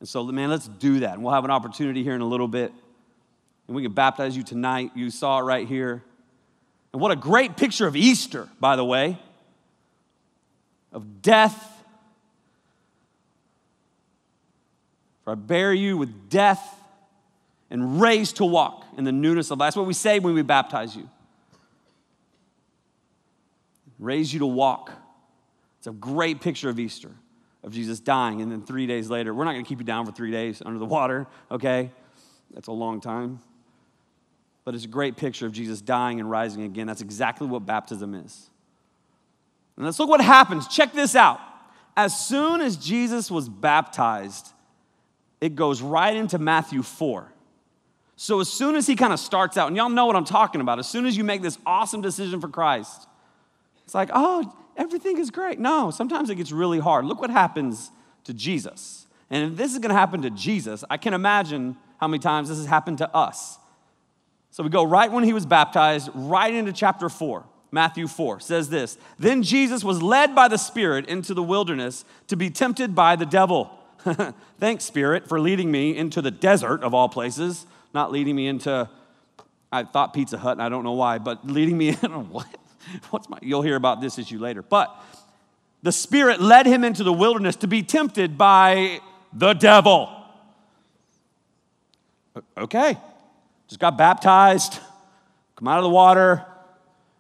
And 0.01 0.09
so, 0.09 0.25
man, 0.25 0.51
let's 0.51 0.67
do 0.67 1.01
that. 1.01 1.15
And 1.15 1.23
we'll 1.23 1.35
have 1.35 1.45
an 1.45 1.51
opportunity 1.51 2.03
here 2.03 2.15
in 2.15 2.21
a 2.21 2.27
little 2.27 2.49
bit 2.49 2.73
and 3.67 3.77
we 3.77 3.83
can 3.83 3.93
baptize 3.93 4.37
you 4.37 4.43
tonight. 4.43 4.91
You 4.95 5.11
saw 5.11 5.39
it 5.39 5.43
right 5.43 5.67
here. 5.67 6.03
And 6.93 7.01
what 7.01 7.11
a 7.11 7.17
great 7.17 7.57
picture 7.57 7.87
of 7.87 7.97
Easter, 7.97 8.49
by 8.61 8.77
the 8.77 8.85
way, 8.85 9.19
of 10.93 11.23
death. 11.23 11.83
For 15.25 15.33
I 15.33 15.35
bear 15.37 15.73
you 15.73 15.97
with 15.97 16.29
death 16.29 16.82
and 17.73 18.01
raised 18.01 18.37
to 18.37 18.45
walk 18.45 18.85
in 18.97 19.03
the 19.03 19.11
newness 19.11 19.51
of 19.51 19.59
life. 19.59 19.69
That's 19.69 19.77
what 19.77 19.87
we 19.87 19.95
say 19.95 20.21
when 20.21 20.35
we 20.35 20.43
baptize 20.43 20.95
you. 20.95 21.11
Raise 23.99 24.33
you 24.33 24.39
to 24.39 24.47
walk. 24.47 24.93
It's 25.79 25.89
a 25.89 25.93
great 25.93 26.41
picture 26.41 26.69
of 26.69 26.79
Easter, 26.79 27.11
of 27.65 27.73
Jesus 27.73 27.99
dying, 27.99 28.41
and 28.41 28.53
then 28.53 28.63
three 28.63 28.87
days 28.87 29.11
later, 29.11 29.35
we're 29.35 29.45
not 29.45 29.53
going 29.53 29.65
to 29.65 29.69
keep 29.69 29.81
you 29.81 29.85
down 29.85 30.07
for 30.07 30.13
three 30.13 30.31
days 30.31 30.63
under 30.65 30.79
the 30.79 30.87
water, 30.87 31.27
okay? 31.51 31.91
That's 32.55 32.69
a 32.69 32.73
long 32.73 33.01
time 33.01 33.41
but 34.65 34.75
it's 34.75 34.85
a 34.85 34.89
great 34.89 35.17
picture 35.17 35.47
of 35.47 35.53
Jesus 35.53 35.81
dying 35.81 36.21
and 36.21 36.31
rising 36.31 36.63
again. 36.63 36.87
That's 36.87 37.01
exactly 37.01 37.47
what 37.47 37.67
baptism 37.67 38.15
is. 38.15 38.51
And 39.77 39.85
let's 39.85 39.99
look 39.99 40.09
what 40.09 40.21
happens. 40.21 40.69
Check 40.69 40.93
this 40.93 41.17
out. 41.17 41.41
As 41.97 42.19
soon 42.19 42.61
as 42.61 42.77
Jesus 42.77 43.31
was 43.31 43.49
baptized, 43.49 44.49
it 45.41 45.57
goes 45.57 45.83
right 45.83 46.15
into 46.15 46.39
Matthew 46.39 46.83
4. 46.83 47.32
So 48.23 48.39
as 48.39 48.49
soon 48.49 48.77
as 48.77 48.87
he 48.87 48.95
kind 48.95 49.13
of 49.13 49.19
starts 49.19 49.57
out, 49.57 49.67
and 49.67 49.77
y'all 49.77 49.89
know 49.89 50.07
what 50.07 50.15
I'm 50.15 50.25
talking 50.25 50.61
about, 50.61 50.79
as 50.79 50.89
soon 50.89 51.07
as 51.07 51.17
you 51.17 51.25
make 51.25 51.43
this 51.43 51.59
awesome 51.67 52.01
decision 52.01 52.41
for 52.41 52.47
Christ, 52.47 53.09
it's 53.85 53.97
like, 53.97 54.11
oh, 54.15 54.57
everything 54.77 55.19
is 55.19 55.33
great. 55.33 55.59
No, 55.59 55.91
sometimes 55.91 56.31
it 56.31 56.37
gets 56.37 56.53
really 56.53 56.79
hard. 56.79 57.05
Look 57.05 57.21
what 57.21 57.31
happens 57.31 57.91
to 58.23 58.33
Jesus. 58.33 59.09
And 59.29 59.51
if 59.51 59.59
this 59.59 59.73
is 59.73 59.81
going 59.81 59.89
to 59.89 59.97
happen 59.97 60.23
to 60.23 60.31
Jesus, 60.31 60.85
I 60.89 60.99
can 60.99 61.15
imagine 61.15 61.77
how 61.99 62.07
many 62.07 62.21
times 62.21 62.49
this 62.49 62.59
has 62.59 62.69
happened 62.69 62.99
to 62.99 63.13
us. 63.13 63.59
So 64.53 64.63
we 64.63 64.71
go 64.71 64.85
right 64.85 65.11
when 65.11 65.25
he 65.25 65.33
was 65.33 65.45
baptized, 65.45 66.09
right 66.15 66.55
into 66.55 66.73
chapter 66.73 67.09
4. 67.09 67.45
Matthew 67.73 68.07
4 68.07 68.39
says 68.39 68.69
this 68.69 68.99
Then 69.19 69.43
Jesus 69.43 69.83
was 69.83 70.01
led 70.01 70.33
by 70.33 70.47
the 70.47 70.59
Spirit 70.59 71.07
into 71.09 71.35
the 71.35 71.43
wilderness 71.43 72.05
to 72.29 72.37
be 72.37 72.51
tempted 72.51 72.95
by 72.95 73.17
the 73.17 73.27
devil. 73.27 73.77
Thanks, 74.61 74.85
Spirit, 74.85 75.29
for 75.29 75.41
leading 75.41 75.73
me 75.73 75.97
into 75.97 76.23
the 76.23 76.31
desert 76.31 76.85
of 76.85 76.95
all 76.95 77.09
places, 77.09 77.67
not 77.95 78.13
leading 78.13 78.37
me 78.37 78.47
into, 78.47 78.89
I 79.71 79.85
thought 79.85 80.15
Pizza 80.15 80.39
Hut, 80.39 80.53
and 80.53 80.63
I 80.63 80.69
don't 80.69 80.85
know 80.85 80.93
why, 80.93 81.19
but 81.19 81.47
leading 81.47 81.77
me 81.77 81.89
in, 82.03 82.31
what? 82.31 82.47
What's 83.11 83.29
my, 83.29 83.39
you'll 83.43 83.63
hear 83.63 83.77
about 83.77 84.01
this 84.01 84.19
issue 84.19 84.39
later. 84.39 84.63
But 84.63 84.95
the 85.83 85.93
Spirit 85.93 86.41
led 86.41 86.67
him 86.67 86.85
into 86.85 87.05
the 87.05 87.13
wilderness 87.13 87.57
to 87.57 87.67
be 87.67 87.83
tempted 87.83 88.37
by 88.37 89.01
the 89.33 89.53
devil. 89.55 90.11
Okay, 92.57 92.97
just 93.69 93.81
got 93.81 93.99
baptized, 93.99 94.79
come 95.57 95.69
out 95.69 95.79
of 95.79 95.85
the 95.85 95.91
water. 95.91 96.45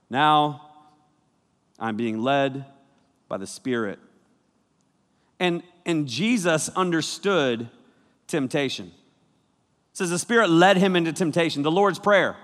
Now 0.08 0.70
I'm 1.78 1.96
being 1.96 2.22
led 2.22 2.64
by 3.28 3.36
the 3.38 3.46
Spirit. 3.46 3.98
And, 5.40 5.62
and 5.84 6.06
Jesus 6.06 6.68
understood 6.70 7.68
temptation. 8.26 8.92
It 9.92 9.98
says 9.98 10.10
the 10.10 10.18
Spirit 10.18 10.48
led 10.48 10.78
him 10.78 10.96
into 10.96 11.12
temptation. 11.12 11.62
The 11.62 11.70
Lord's 11.70 11.98
Prayer. 11.98 12.36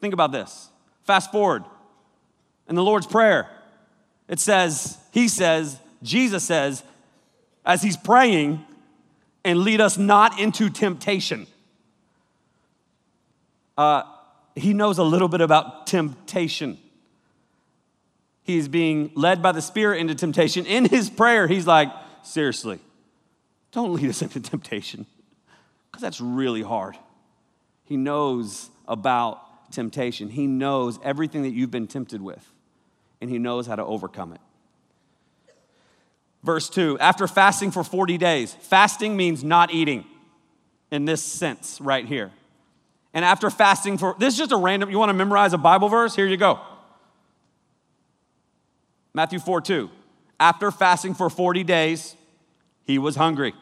Think 0.00 0.14
about 0.14 0.32
this. 0.32 0.68
Fast 1.04 1.32
forward. 1.32 1.64
In 2.68 2.74
the 2.74 2.82
Lord's 2.82 3.06
Prayer, 3.06 3.48
it 4.28 4.40
says, 4.40 4.98
He 5.12 5.28
says, 5.28 5.78
Jesus 6.02 6.44
says, 6.44 6.82
as 7.64 7.82
He's 7.82 7.96
praying, 7.96 8.64
and 9.44 9.58
lead 9.60 9.80
us 9.80 9.98
not 9.98 10.40
into 10.40 10.70
temptation. 10.70 11.46
Uh, 13.76 14.04
he 14.54 14.72
knows 14.72 14.98
a 14.98 15.02
little 15.02 15.28
bit 15.28 15.40
about 15.40 15.86
temptation. 15.86 16.78
He's 18.42 18.68
being 18.68 19.10
led 19.14 19.42
by 19.42 19.52
the 19.52 19.62
Spirit 19.62 20.00
into 20.00 20.14
temptation. 20.14 20.64
In 20.66 20.84
his 20.84 21.10
prayer, 21.10 21.46
he's 21.46 21.66
like, 21.66 21.90
seriously, 22.22 22.78
don't 23.72 23.92
lead 23.92 24.08
us 24.08 24.22
into 24.22 24.40
temptation, 24.40 25.06
because 25.94 26.02
that's 26.02 26.20
really 26.20 26.62
hard. 26.62 26.98
He 27.84 27.96
knows 27.96 28.68
about 28.88 29.70
temptation, 29.70 30.28
he 30.28 30.48
knows 30.48 30.98
everything 31.04 31.42
that 31.42 31.50
you've 31.50 31.70
been 31.70 31.86
tempted 31.86 32.20
with, 32.20 32.44
and 33.20 33.30
he 33.30 33.38
knows 33.38 33.68
how 33.68 33.76
to 33.76 33.84
overcome 33.84 34.32
it. 34.32 34.40
Verse 36.42 36.68
2 36.68 36.98
After 36.98 37.28
fasting 37.28 37.70
for 37.70 37.84
40 37.84 38.18
days, 38.18 38.54
fasting 38.54 39.16
means 39.16 39.44
not 39.44 39.72
eating 39.72 40.04
in 40.90 41.04
this 41.04 41.22
sense 41.22 41.80
right 41.80 42.04
here. 42.04 42.32
And 43.12 43.24
after 43.24 43.48
fasting 43.48 43.96
for, 43.96 44.16
this 44.18 44.34
is 44.34 44.38
just 44.38 44.50
a 44.50 44.56
random, 44.56 44.90
you 44.90 44.98
want 44.98 45.10
to 45.10 45.14
memorize 45.14 45.52
a 45.52 45.58
Bible 45.58 45.88
verse? 45.88 46.16
Here 46.16 46.26
you 46.26 46.36
go. 46.36 46.58
Matthew 49.14 49.38
4 49.38 49.60
2. 49.60 49.88
After 50.40 50.72
fasting 50.72 51.14
for 51.14 51.30
40 51.30 51.62
days, 51.62 52.16
he 52.84 52.98
was 52.98 53.14
hungry. 53.14 53.54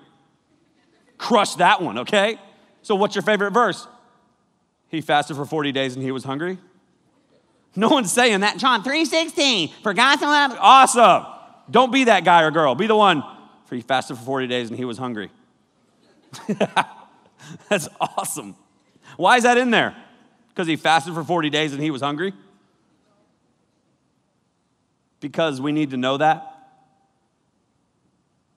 Crush 1.23 1.55
that 1.55 1.81
one, 1.81 1.99
okay? 1.99 2.37
So, 2.83 2.97
what's 2.97 3.15
your 3.15 3.23
favorite 3.23 3.53
verse? 3.53 3.87
He 4.89 5.01
fasted 5.01 5.37
for 5.37 5.47
40 5.47 5.71
days 5.71 5.95
and 5.95 6.03
he 6.03 6.11
was 6.11 6.25
hungry? 6.25 6.59
No 7.77 7.89
one's 7.91 8.11
saying 8.11 8.41
that. 8.41 8.57
John 8.57 8.83
3:16. 8.83 9.71
For 9.85 9.95
God 9.95 10.19
so 10.19 10.27
loved. 10.27 10.57
Awesome. 10.59 11.25
Don't 11.71 11.93
be 11.93 12.05
that 12.05 12.25
guy 12.25 12.43
or 12.43 12.51
girl. 12.51 12.75
Be 12.75 12.89
the 12.89 12.97
one. 12.97 13.23
For 13.67 13.77
he 13.77 13.83
fasted 13.83 14.19
for 14.19 14.25
40 14.25 14.49
days 14.49 14.69
and 14.69 14.77
he 14.77 14.85
was 14.85 14.99
hungry. 14.99 15.31
That's 17.69 17.89
awesome. 18.01 18.57
Why 19.17 19.37
is 19.37 19.45
that 19.45 19.57
in 19.59 19.71
there? 19.71 19.95
Because 20.49 20.67
he 20.67 20.75
fasted 20.75 21.15
for 21.15 21.23
40 21.23 21.51
days 21.51 21.73
and 21.73 21.81
he 21.81 21.93
was 21.93 22.03
hungry? 22.03 22.33
Because 25.21 25.61
we 25.61 25.71
need 25.71 25.91
to 25.91 25.97
know 25.97 26.17
that. 26.17 26.49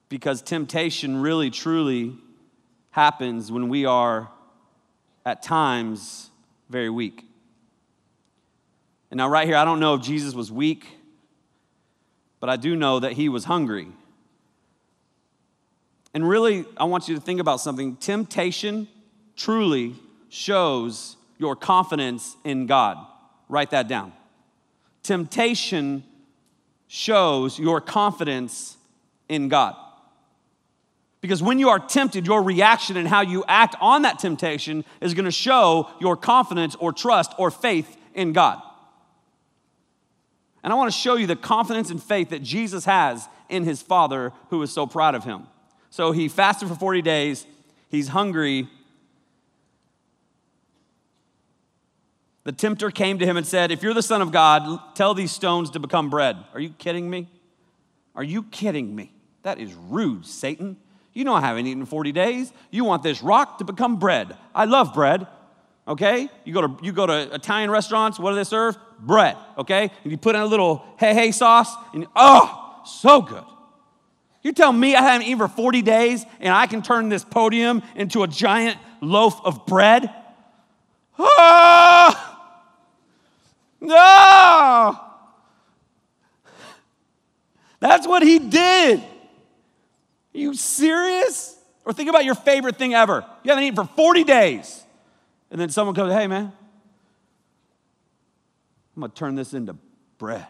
Because 0.09 0.41
temptation 0.41 1.21
really, 1.21 1.51
truly 1.51 2.17
happens 2.95 3.51
when 3.51 3.69
we 3.69 3.85
are 3.85 4.29
at 5.25 5.43
times 5.43 6.29
very 6.69 6.89
weak. 6.89 7.23
And 9.11 9.17
now, 9.17 9.29
right 9.29 9.47
here, 9.47 9.57
I 9.57 9.65
don't 9.65 9.79
know 9.79 9.93
if 9.93 10.01
Jesus 10.01 10.33
was 10.33 10.51
weak 10.51 10.87
but 12.45 12.51
I 12.51 12.57
do 12.57 12.75
know 12.75 12.99
that 12.99 13.13
he 13.13 13.27
was 13.27 13.45
hungry. 13.45 13.87
And 16.13 16.29
really, 16.29 16.63
I 16.77 16.83
want 16.83 17.07
you 17.07 17.15
to 17.15 17.21
think 17.21 17.39
about 17.39 17.59
something. 17.59 17.95
Temptation 17.95 18.87
truly 19.35 19.95
shows 20.29 21.17
your 21.39 21.55
confidence 21.55 22.37
in 22.43 22.67
God. 22.67 22.97
Write 23.49 23.71
that 23.71 23.87
down. 23.87 24.13
Temptation 25.01 26.03
shows 26.87 27.57
your 27.57 27.81
confidence 27.81 28.77
in 29.27 29.49
God. 29.49 29.75
Because 31.25 31.41
when 31.41 31.57
you 31.57 31.69
are 31.69 31.79
tempted, 31.79 32.27
your 32.27 32.43
reaction 32.43 32.97
and 32.97 33.07
how 33.07 33.21
you 33.21 33.43
act 33.47 33.75
on 33.81 34.03
that 34.03 34.19
temptation 34.19 34.85
is 35.01 35.15
going 35.15 35.25
to 35.25 35.31
show 35.31 35.89
your 35.99 36.15
confidence 36.15 36.75
or 36.75 36.93
trust 36.93 37.33
or 37.39 37.49
faith 37.49 37.97
in 38.13 38.31
God. 38.31 38.61
And 40.63 40.71
I 40.71 40.75
want 40.75 40.93
to 40.93 40.95
show 40.95 41.15
you 41.15 41.25
the 41.25 41.35
confidence 41.35 41.89
and 41.89 42.01
faith 42.01 42.29
that 42.29 42.43
Jesus 42.43 42.85
has 42.85 43.27
in 43.49 43.63
his 43.63 43.81
Father 43.81 44.33
who 44.51 44.61
is 44.61 44.71
so 44.71 44.85
proud 44.85 45.15
of 45.15 45.23
him. 45.23 45.47
So 45.89 46.11
he 46.11 46.27
fasted 46.27 46.69
for 46.69 46.75
40 46.75 47.01
days, 47.01 47.47
he's 47.89 48.09
hungry. 48.09 48.69
The 52.43 52.51
tempter 52.51 52.91
came 52.91 53.17
to 53.17 53.25
him 53.25 53.35
and 53.35 53.47
said, 53.47 53.71
If 53.71 53.81
you're 53.81 53.95
the 53.95 54.03
Son 54.03 54.21
of 54.21 54.31
God, 54.31 54.79
tell 54.93 55.15
these 55.15 55.31
stones 55.31 55.71
to 55.71 55.79
become 55.79 56.11
bread. 56.11 56.37
Are 56.53 56.59
you 56.59 56.69
kidding 56.69 57.09
me? 57.09 57.27
Are 58.13 58.23
you 58.23 58.43
kidding 58.43 58.95
me? 58.95 59.11
That 59.41 59.57
is 59.57 59.73
rude, 59.73 60.27
Satan. 60.27 60.77
You 61.15 61.23
know 61.23 61.33
I 61.33 61.41
haven't 61.41 61.65
eaten 61.65 61.85
40 61.85 62.11
days. 62.11 62.53
You 62.69 62.83
want 62.83 63.01
this 63.01 63.23
rock 63.23 63.57
to 63.57 63.63
become 63.63 63.97
bread. 63.97 64.37
I 64.53 64.65
love 64.65 64.93
bread 64.93 65.25
okay? 65.87 66.29
You 66.43 66.53
go 66.53 66.67
to, 66.67 66.77
you 66.83 66.91
go 66.91 67.05
to 67.05 67.33
Italian 67.33 67.69
restaurants, 67.71 68.19
what 68.19 68.31
do 68.31 68.35
they 68.35 68.43
serve? 68.43 68.77
Bread, 68.99 69.37
okay? 69.57 69.91
And 70.03 70.11
you 70.11 70.17
put 70.17 70.35
in 70.35 70.41
a 70.41 70.45
little 70.45 70.85
hey 70.97 71.13
hey 71.13 71.31
sauce, 71.31 71.73
and 71.93 72.07
oh, 72.15 72.81
so 72.85 73.21
good. 73.21 73.43
You 74.41 74.51
tell 74.53 74.71
me 74.71 74.95
I 74.95 75.01
haven't 75.01 75.27
eaten 75.27 75.39
for 75.39 75.47
40 75.47 75.81
days 75.81 76.23
and 76.39 76.53
I 76.53 76.67
can 76.67 76.83
turn 76.83 77.09
this 77.09 77.23
podium 77.23 77.81
into 77.95 78.21
a 78.21 78.27
giant 78.27 78.77
loaf 79.01 79.41
of 79.43 79.65
bread? 79.65 80.13
Oh, 81.17 82.43
no! 83.81 84.99
That's 87.79 88.07
what 88.07 88.21
he 88.21 88.37
did. 88.37 89.03
Are 90.35 90.37
you 90.37 90.53
serious? 90.53 91.57
Or 91.85 91.93
think 91.93 92.09
about 92.09 92.25
your 92.25 92.35
favorite 92.35 92.77
thing 92.77 92.93
ever. 92.93 93.25
You 93.43 93.51
haven't 93.51 93.63
eaten 93.63 93.75
for 93.75 93.89
40 93.95 94.23
days. 94.25 94.83
And 95.49 95.61
then 95.61 95.69
someone 95.69 95.95
comes, 95.95 96.11
hey, 96.11 96.27
man, 96.27 96.51
I'm 98.95 98.99
going 98.99 99.11
to 99.11 99.15
turn 99.15 99.35
this 99.35 99.53
into 99.53 99.77
bread. 100.17 100.45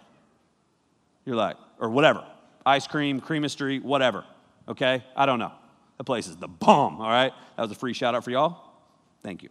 You're 1.26 1.36
like, 1.36 1.58
or 1.80 1.90
whatever, 1.90 2.26
ice 2.66 2.88
cream, 2.88 3.22
creamistry, 3.22 3.82
whatever. 3.82 4.24
Okay? 4.68 5.04
I 5.16 5.26
don't 5.26 5.40
know. 5.40 5.52
The 5.98 6.04
place 6.04 6.28
is 6.28 6.38
the 6.38 6.48
bomb, 6.48 7.00
all 7.00 7.10
right? 7.10 7.32
That 7.56 7.62
was 7.62 7.72
a 7.72 7.76
free 7.76 7.94
shout 7.94 8.16
out 8.16 8.24
for 8.24 8.32
y'all. 8.32 8.72
Thank 9.24 9.44
you. 9.44 9.50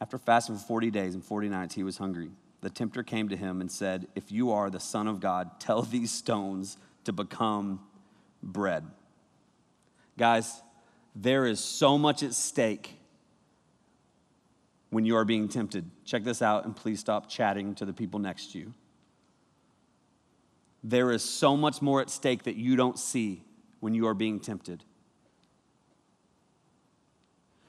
After 0.00 0.18
fasting 0.18 0.56
for 0.56 0.64
40 0.64 0.90
days 0.90 1.14
and 1.14 1.24
40 1.24 1.48
nights, 1.48 1.74
he 1.74 1.82
was 1.82 1.96
hungry. 1.96 2.30
The 2.66 2.70
tempter 2.70 3.04
came 3.04 3.28
to 3.28 3.36
him 3.36 3.60
and 3.60 3.70
said, 3.70 4.08
If 4.16 4.32
you 4.32 4.50
are 4.50 4.70
the 4.70 4.80
Son 4.80 5.06
of 5.06 5.20
God, 5.20 5.50
tell 5.60 5.82
these 5.82 6.10
stones 6.10 6.76
to 7.04 7.12
become 7.12 7.78
bread. 8.42 8.84
Guys, 10.18 10.62
there 11.14 11.46
is 11.46 11.60
so 11.60 11.96
much 11.96 12.24
at 12.24 12.34
stake 12.34 12.98
when 14.90 15.04
you 15.04 15.16
are 15.16 15.24
being 15.24 15.46
tempted. 15.46 15.88
Check 16.04 16.24
this 16.24 16.42
out, 16.42 16.64
and 16.64 16.74
please 16.74 16.98
stop 16.98 17.28
chatting 17.28 17.76
to 17.76 17.84
the 17.84 17.92
people 17.92 18.18
next 18.18 18.50
to 18.50 18.58
you. 18.58 18.74
There 20.82 21.12
is 21.12 21.22
so 21.22 21.56
much 21.56 21.80
more 21.80 22.00
at 22.00 22.10
stake 22.10 22.42
that 22.42 22.56
you 22.56 22.74
don't 22.74 22.98
see 22.98 23.44
when 23.78 23.94
you 23.94 24.08
are 24.08 24.14
being 24.14 24.40
tempted. 24.40 24.82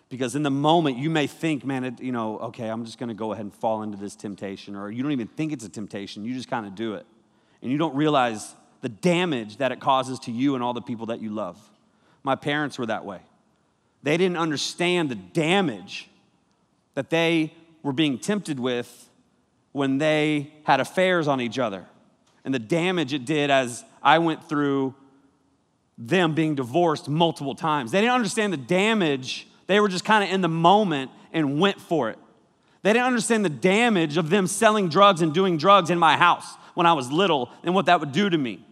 Because 0.10 0.36
in 0.36 0.44
the 0.44 0.52
moment, 0.52 0.98
you 0.98 1.10
may 1.10 1.28
think, 1.28 1.66
man, 1.66 1.84
it, 1.84 2.02
you 2.02 2.12
know, 2.12 2.40
okay, 2.40 2.70
I'm 2.70 2.86
just 2.86 2.98
going 2.98 3.10
to 3.10 3.16
go 3.16 3.34
ahead 3.34 3.44
and 3.44 3.54
fall 3.54 3.84
into 3.84 3.98
this 3.98 4.16
temptation. 4.16 4.76
Or 4.76 4.90
you 4.90 5.04
don't 5.04 5.12
even 5.12 5.28
think 5.28 5.52
it's 5.52 5.66
a 5.66 5.70
temptation, 5.70 6.24
you 6.24 6.34
just 6.34 6.50
kind 6.50 6.66
of 6.66 6.76
do 6.76 6.94
it. 6.94 7.06
And 7.62 7.72
you 7.72 7.78
don't 7.78 7.96
realize 7.96 8.56
the 8.82 8.90
damage 8.90 9.58
that 9.58 9.72
it 9.72 9.80
causes 9.80 10.20
to 10.20 10.32
you 10.32 10.56
and 10.56 10.64
all 10.64 10.74
the 10.74 10.82
people 10.82 11.08
that 11.08 11.22
you 11.22 11.30
love. 11.30 11.60
My 12.24 12.36
parents 12.36 12.78
were 12.78 12.86
that 12.86 13.04
way. 13.04 13.20
They 14.04 14.16
didn't 14.16 14.38
understand 14.38 15.10
the 15.10 15.16
damage 15.16 16.10
that 16.94 17.10
they 17.10 17.54
were 17.84 17.94
being 17.94 18.20
tempted 18.20 18.60
with 18.60 19.10
when 19.72 19.98
they 19.98 20.54
had 20.64 20.80
affairs 20.80 21.28
on 21.28 21.42
each 21.42 21.60
other 21.60 21.86
and 22.48 22.54
the 22.54 22.60
damage 22.60 23.12
it 23.12 23.26
did 23.26 23.52
as 23.52 23.84
I 24.02 24.20
went 24.20 24.48
through 24.48 24.96
them 25.98 26.34
being 26.34 26.56
divorced 26.56 27.10
multiple 27.10 27.56
times. 27.56 27.92
They 27.92 28.00
didn't 28.00 28.14
understand 28.14 28.54
the 28.54 28.58
damage. 28.58 29.50
They 29.68 29.80
were 29.80 29.90
just 29.90 30.06
kind 30.06 30.24
of 30.24 30.30
in 30.32 30.42
the 30.42 30.50
moment 30.50 31.12
and 31.32 31.60
went 31.60 31.80
for 31.80 32.10
it. 32.10 32.18
They 32.84 32.94
didn't 32.94 33.06
understand 33.06 33.44
the 33.44 33.50
damage 33.50 34.18
of 34.18 34.30
them 34.30 34.48
selling 34.48 34.90
drugs 34.90 35.22
and 35.22 35.34
doing 35.34 35.58
drugs 35.58 35.90
in 35.90 36.00
my 36.00 36.16
house 36.18 36.56
when 36.74 36.86
I 36.86 36.94
was 36.94 37.12
little 37.12 37.50
and 37.64 37.76
what 37.76 37.88
that 37.88 38.00
would 38.00 38.12
do 38.12 38.30
to 38.30 38.38
me. 38.38 38.66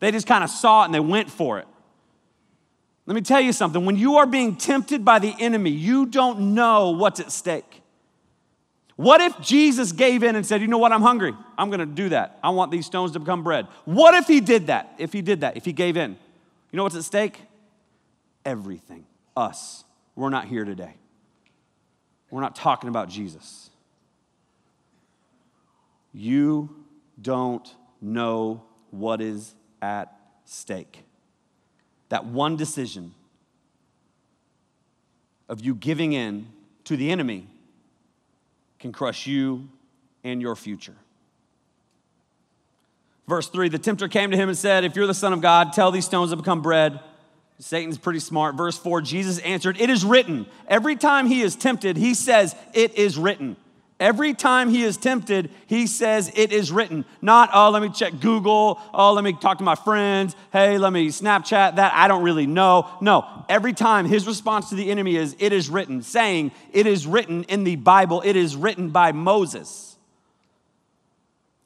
They 0.00 0.10
just 0.10 0.26
kind 0.26 0.42
of 0.42 0.50
saw 0.50 0.82
it 0.82 0.86
and 0.86 0.94
they 0.94 1.00
went 1.00 1.30
for 1.30 1.58
it. 1.58 1.68
Let 3.06 3.14
me 3.14 3.20
tell 3.20 3.40
you 3.40 3.52
something. 3.52 3.84
When 3.84 3.96
you 3.96 4.16
are 4.16 4.26
being 4.26 4.56
tempted 4.56 5.04
by 5.04 5.18
the 5.18 5.34
enemy, 5.38 5.70
you 5.70 6.06
don't 6.06 6.54
know 6.54 6.90
what's 6.90 7.20
at 7.20 7.32
stake. 7.32 7.82
What 8.96 9.20
if 9.20 9.40
Jesus 9.40 9.92
gave 9.92 10.22
in 10.22 10.36
and 10.36 10.44
said, 10.44 10.60
You 10.60 10.68
know 10.68 10.78
what? 10.78 10.92
I'm 10.92 11.00
hungry. 11.00 11.34
I'm 11.56 11.70
going 11.70 11.80
to 11.80 11.86
do 11.86 12.10
that. 12.10 12.38
I 12.42 12.50
want 12.50 12.70
these 12.70 12.86
stones 12.86 13.12
to 13.12 13.18
become 13.18 13.42
bread. 13.42 13.66
What 13.84 14.14
if 14.14 14.26
he 14.26 14.40
did 14.40 14.66
that? 14.66 14.94
If 14.98 15.12
he 15.12 15.22
did 15.22 15.40
that, 15.40 15.56
if 15.56 15.64
he 15.64 15.72
gave 15.72 15.96
in, 15.96 16.18
you 16.70 16.76
know 16.76 16.82
what's 16.82 16.96
at 16.96 17.04
stake? 17.04 17.40
Everything. 18.44 19.06
Us. 19.36 19.84
We're 20.20 20.28
not 20.28 20.44
here 20.44 20.66
today. 20.66 20.92
We're 22.30 22.42
not 22.42 22.54
talking 22.54 22.90
about 22.90 23.08
Jesus. 23.08 23.70
You 26.12 26.68
don't 27.22 27.66
know 28.02 28.62
what 28.90 29.22
is 29.22 29.54
at 29.80 30.14
stake. 30.44 31.04
That 32.10 32.26
one 32.26 32.56
decision 32.56 33.14
of 35.48 35.62
you 35.62 35.74
giving 35.74 36.12
in 36.12 36.48
to 36.84 36.98
the 36.98 37.10
enemy 37.10 37.48
can 38.78 38.92
crush 38.92 39.26
you 39.26 39.70
and 40.22 40.42
your 40.42 40.54
future. 40.54 40.96
Verse 43.26 43.48
3 43.48 43.70
The 43.70 43.78
tempter 43.78 44.06
came 44.06 44.30
to 44.32 44.36
him 44.36 44.50
and 44.50 44.58
said, 44.58 44.84
If 44.84 44.96
you're 44.96 45.06
the 45.06 45.14
Son 45.14 45.32
of 45.32 45.40
God, 45.40 45.72
tell 45.72 45.90
these 45.90 46.04
stones 46.04 46.28
to 46.28 46.36
become 46.36 46.60
bread. 46.60 47.00
Satan's 47.60 47.98
pretty 47.98 48.20
smart. 48.20 48.54
Verse 48.54 48.78
4 48.78 49.02
Jesus 49.02 49.38
answered, 49.40 49.80
It 49.80 49.90
is 49.90 50.04
written. 50.04 50.46
Every 50.66 50.96
time 50.96 51.26
he 51.26 51.42
is 51.42 51.54
tempted, 51.54 51.96
he 51.96 52.14
says, 52.14 52.56
It 52.72 52.94
is 52.96 53.18
written. 53.18 53.56
Every 54.00 54.32
time 54.32 54.70
he 54.70 54.82
is 54.82 54.96
tempted, 54.96 55.50
he 55.66 55.86
says, 55.86 56.32
It 56.34 56.52
is 56.52 56.72
written. 56.72 57.04
Not, 57.20 57.50
oh, 57.52 57.68
let 57.68 57.82
me 57.82 57.90
check 57.90 58.18
Google. 58.18 58.80
Oh, 58.94 59.12
let 59.12 59.22
me 59.22 59.34
talk 59.34 59.58
to 59.58 59.64
my 59.64 59.74
friends. 59.74 60.34
Hey, 60.52 60.78
let 60.78 60.90
me 60.90 61.08
Snapchat 61.08 61.76
that. 61.76 61.92
I 61.94 62.08
don't 62.08 62.22
really 62.22 62.46
know. 62.46 62.88
No, 63.02 63.26
every 63.46 63.74
time 63.74 64.06
his 64.06 64.26
response 64.26 64.70
to 64.70 64.74
the 64.74 64.90
enemy 64.90 65.16
is, 65.16 65.36
It 65.38 65.52
is 65.52 65.68
written, 65.68 66.00
saying, 66.02 66.52
It 66.72 66.86
is 66.86 67.06
written 67.06 67.44
in 67.44 67.64
the 67.64 67.76
Bible. 67.76 68.22
It 68.24 68.36
is 68.36 68.56
written 68.56 68.88
by 68.88 69.12
Moses. 69.12 69.98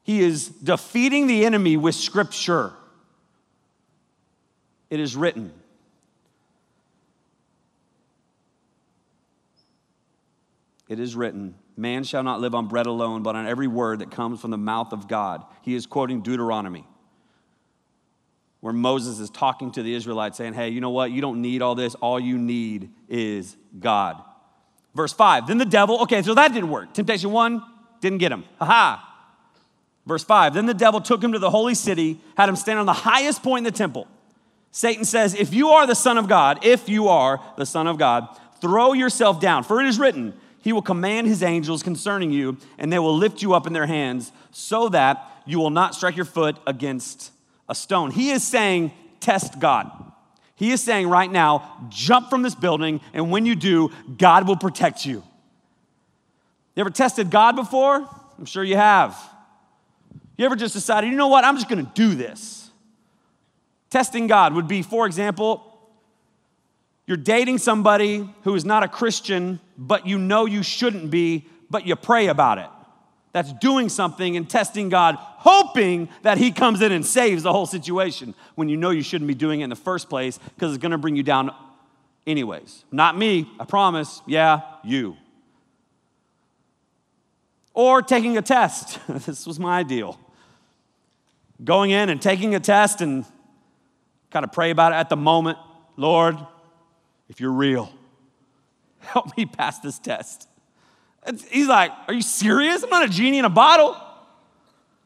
He 0.02 0.22
is 0.22 0.48
defeating 0.48 1.28
the 1.28 1.46
enemy 1.46 1.76
with 1.76 1.94
scripture. 1.94 2.72
It 4.90 4.98
is 4.98 5.16
written. 5.16 5.52
It 10.88 11.00
is 11.00 11.16
written. 11.16 11.54
Man 11.76 12.04
shall 12.04 12.22
not 12.22 12.40
live 12.40 12.54
on 12.54 12.68
bread 12.68 12.86
alone, 12.86 13.22
but 13.22 13.36
on 13.36 13.46
every 13.46 13.66
word 13.66 14.00
that 14.00 14.10
comes 14.10 14.40
from 14.40 14.50
the 14.50 14.58
mouth 14.58 14.92
of 14.92 15.08
God. 15.08 15.44
He 15.62 15.74
is 15.74 15.86
quoting 15.86 16.20
Deuteronomy, 16.20 16.86
where 18.60 18.72
Moses 18.72 19.18
is 19.18 19.30
talking 19.30 19.72
to 19.72 19.82
the 19.82 19.94
Israelites, 19.94 20.36
saying, 20.36 20.54
Hey, 20.54 20.68
you 20.68 20.80
know 20.80 20.90
what? 20.90 21.10
You 21.10 21.20
don't 21.20 21.40
need 21.40 21.62
all 21.62 21.74
this. 21.74 21.94
All 21.96 22.20
you 22.20 22.38
need 22.38 22.90
is 23.08 23.56
God. 23.78 24.22
Verse 24.94 25.12
5 25.12 25.46
Then 25.46 25.58
the 25.58 25.64
devil, 25.64 26.02
okay, 26.02 26.22
so 26.22 26.34
that 26.34 26.52
didn't 26.52 26.70
work. 26.70 26.92
Temptation 26.92 27.32
one, 27.32 27.62
didn't 28.00 28.18
get 28.18 28.30
him. 28.30 28.44
Ha 28.58 28.64
ha. 28.64 29.10
Verse 30.06 30.24
5 30.24 30.54
Then 30.54 30.66
the 30.66 30.74
devil 30.74 31.00
took 31.00 31.22
him 31.22 31.32
to 31.32 31.38
the 31.38 31.50
holy 31.50 31.74
city, 31.74 32.20
had 32.36 32.48
him 32.48 32.56
stand 32.56 32.78
on 32.78 32.86
the 32.86 32.92
highest 32.92 33.42
point 33.42 33.66
in 33.66 33.72
the 33.72 33.76
temple. 33.76 34.06
Satan 34.70 35.04
says, 35.04 35.34
If 35.34 35.54
you 35.54 35.68
are 35.70 35.86
the 35.86 35.94
Son 35.94 36.18
of 36.18 36.28
God, 36.28 36.64
if 36.64 36.88
you 36.88 37.08
are 37.08 37.40
the 37.56 37.66
Son 37.66 37.86
of 37.86 37.98
God, 37.98 38.28
throw 38.60 38.92
yourself 38.92 39.40
down, 39.40 39.62
for 39.62 39.80
it 39.80 39.86
is 39.86 39.98
written, 39.98 40.34
he 40.64 40.72
will 40.72 40.80
command 40.80 41.26
his 41.26 41.42
angels 41.42 41.82
concerning 41.82 42.30
you, 42.30 42.56
and 42.78 42.90
they 42.90 42.98
will 42.98 43.14
lift 43.14 43.42
you 43.42 43.52
up 43.52 43.66
in 43.66 43.74
their 43.74 43.84
hands 43.84 44.32
so 44.50 44.88
that 44.88 45.30
you 45.44 45.58
will 45.58 45.68
not 45.68 45.94
strike 45.94 46.16
your 46.16 46.24
foot 46.24 46.56
against 46.66 47.32
a 47.68 47.74
stone. 47.74 48.10
He 48.10 48.30
is 48.30 48.42
saying, 48.42 48.90
test 49.20 49.60
God. 49.60 49.90
He 50.56 50.70
is 50.70 50.82
saying 50.82 51.06
right 51.06 51.30
now, 51.30 51.86
jump 51.90 52.30
from 52.30 52.40
this 52.40 52.54
building, 52.54 53.02
and 53.12 53.30
when 53.30 53.44
you 53.44 53.54
do, 53.54 53.90
God 54.16 54.48
will 54.48 54.56
protect 54.56 55.04
you. 55.04 55.22
You 56.74 56.80
ever 56.80 56.88
tested 56.88 57.30
God 57.30 57.56
before? 57.56 58.08
I'm 58.38 58.46
sure 58.46 58.64
you 58.64 58.76
have. 58.76 59.14
You 60.38 60.46
ever 60.46 60.56
just 60.56 60.72
decided, 60.72 61.10
you 61.10 61.16
know 61.16 61.28
what, 61.28 61.44
I'm 61.44 61.56
just 61.56 61.68
gonna 61.68 61.92
do 61.94 62.14
this? 62.14 62.70
Testing 63.90 64.28
God 64.28 64.54
would 64.54 64.66
be, 64.66 64.80
for 64.80 65.04
example, 65.04 65.73
you're 67.06 67.16
dating 67.16 67.58
somebody 67.58 68.28
who 68.44 68.54
is 68.54 68.64
not 68.64 68.82
a 68.82 68.88
Christian, 68.88 69.60
but 69.76 70.06
you 70.06 70.18
know 70.18 70.46
you 70.46 70.62
shouldn't 70.62 71.10
be, 71.10 71.46
but 71.68 71.86
you 71.86 71.96
pray 71.96 72.28
about 72.28 72.58
it. 72.58 72.68
That's 73.32 73.52
doing 73.54 73.88
something 73.88 74.36
and 74.36 74.48
testing 74.48 74.88
God, 74.88 75.16
hoping 75.18 76.08
that 76.22 76.38
He 76.38 76.50
comes 76.50 76.80
in 76.80 76.92
and 76.92 77.04
saves 77.04 77.42
the 77.42 77.52
whole 77.52 77.66
situation 77.66 78.34
when 78.54 78.68
you 78.68 78.76
know 78.76 78.90
you 78.90 79.02
shouldn't 79.02 79.28
be 79.28 79.34
doing 79.34 79.60
it 79.60 79.64
in 79.64 79.70
the 79.70 79.76
first 79.76 80.08
place 80.08 80.38
because 80.54 80.72
it's 80.72 80.80
gonna 80.80 80.98
bring 80.98 81.16
you 81.16 81.22
down 81.22 81.50
anyways. 82.26 82.84
Not 82.90 83.18
me, 83.18 83.50
I 83.58 83.64
promise. 83.64 84.22
Yeah, 84.26 84.60
you. 84.82 85.16
Or 87.74 88.02
taking 88.02 88.38
a 88.38 88.42
test. 88.42 89.00
this 89.08 89.46
was 89.46 89.58
my 89.58 89.82
deal. 89.82 90.18
Going 91.62 91.90
in 91.90 92.08
and 92.08 92.22
taking 92.22 92.54
a 92.54 92.60
test 92.60 93.00
and 93.00 93.24
kind 94.30 94.44
of 94.44 94.52
pray 94.52 94.70
about 94.70 94.92
it 94.92 94.96
at 94.96 95.08
the 95.08 95.16
moment. 95.16 95.58
Lord, 95.96 96.38
if 97.28 97.40
you're 97.40 97.52
real, 97.52 97.90
help 99.00 99.36
me 99.36 99.46
pass 99.46 99.78
this 99.80 99.98
test. 99.98 100.48
He's 101.50 101.68
like, 101.68 101.90
Are 102.08 102.14
you 102.14 102.22
serious? 102.22 102.82
I'm 102.82 102.90
not 102.90 103.04
a 103.04 103.08
genie 103.08 103.38
in 103.38 103.44
a 103.44 103.50
bottle. 103.50 103.96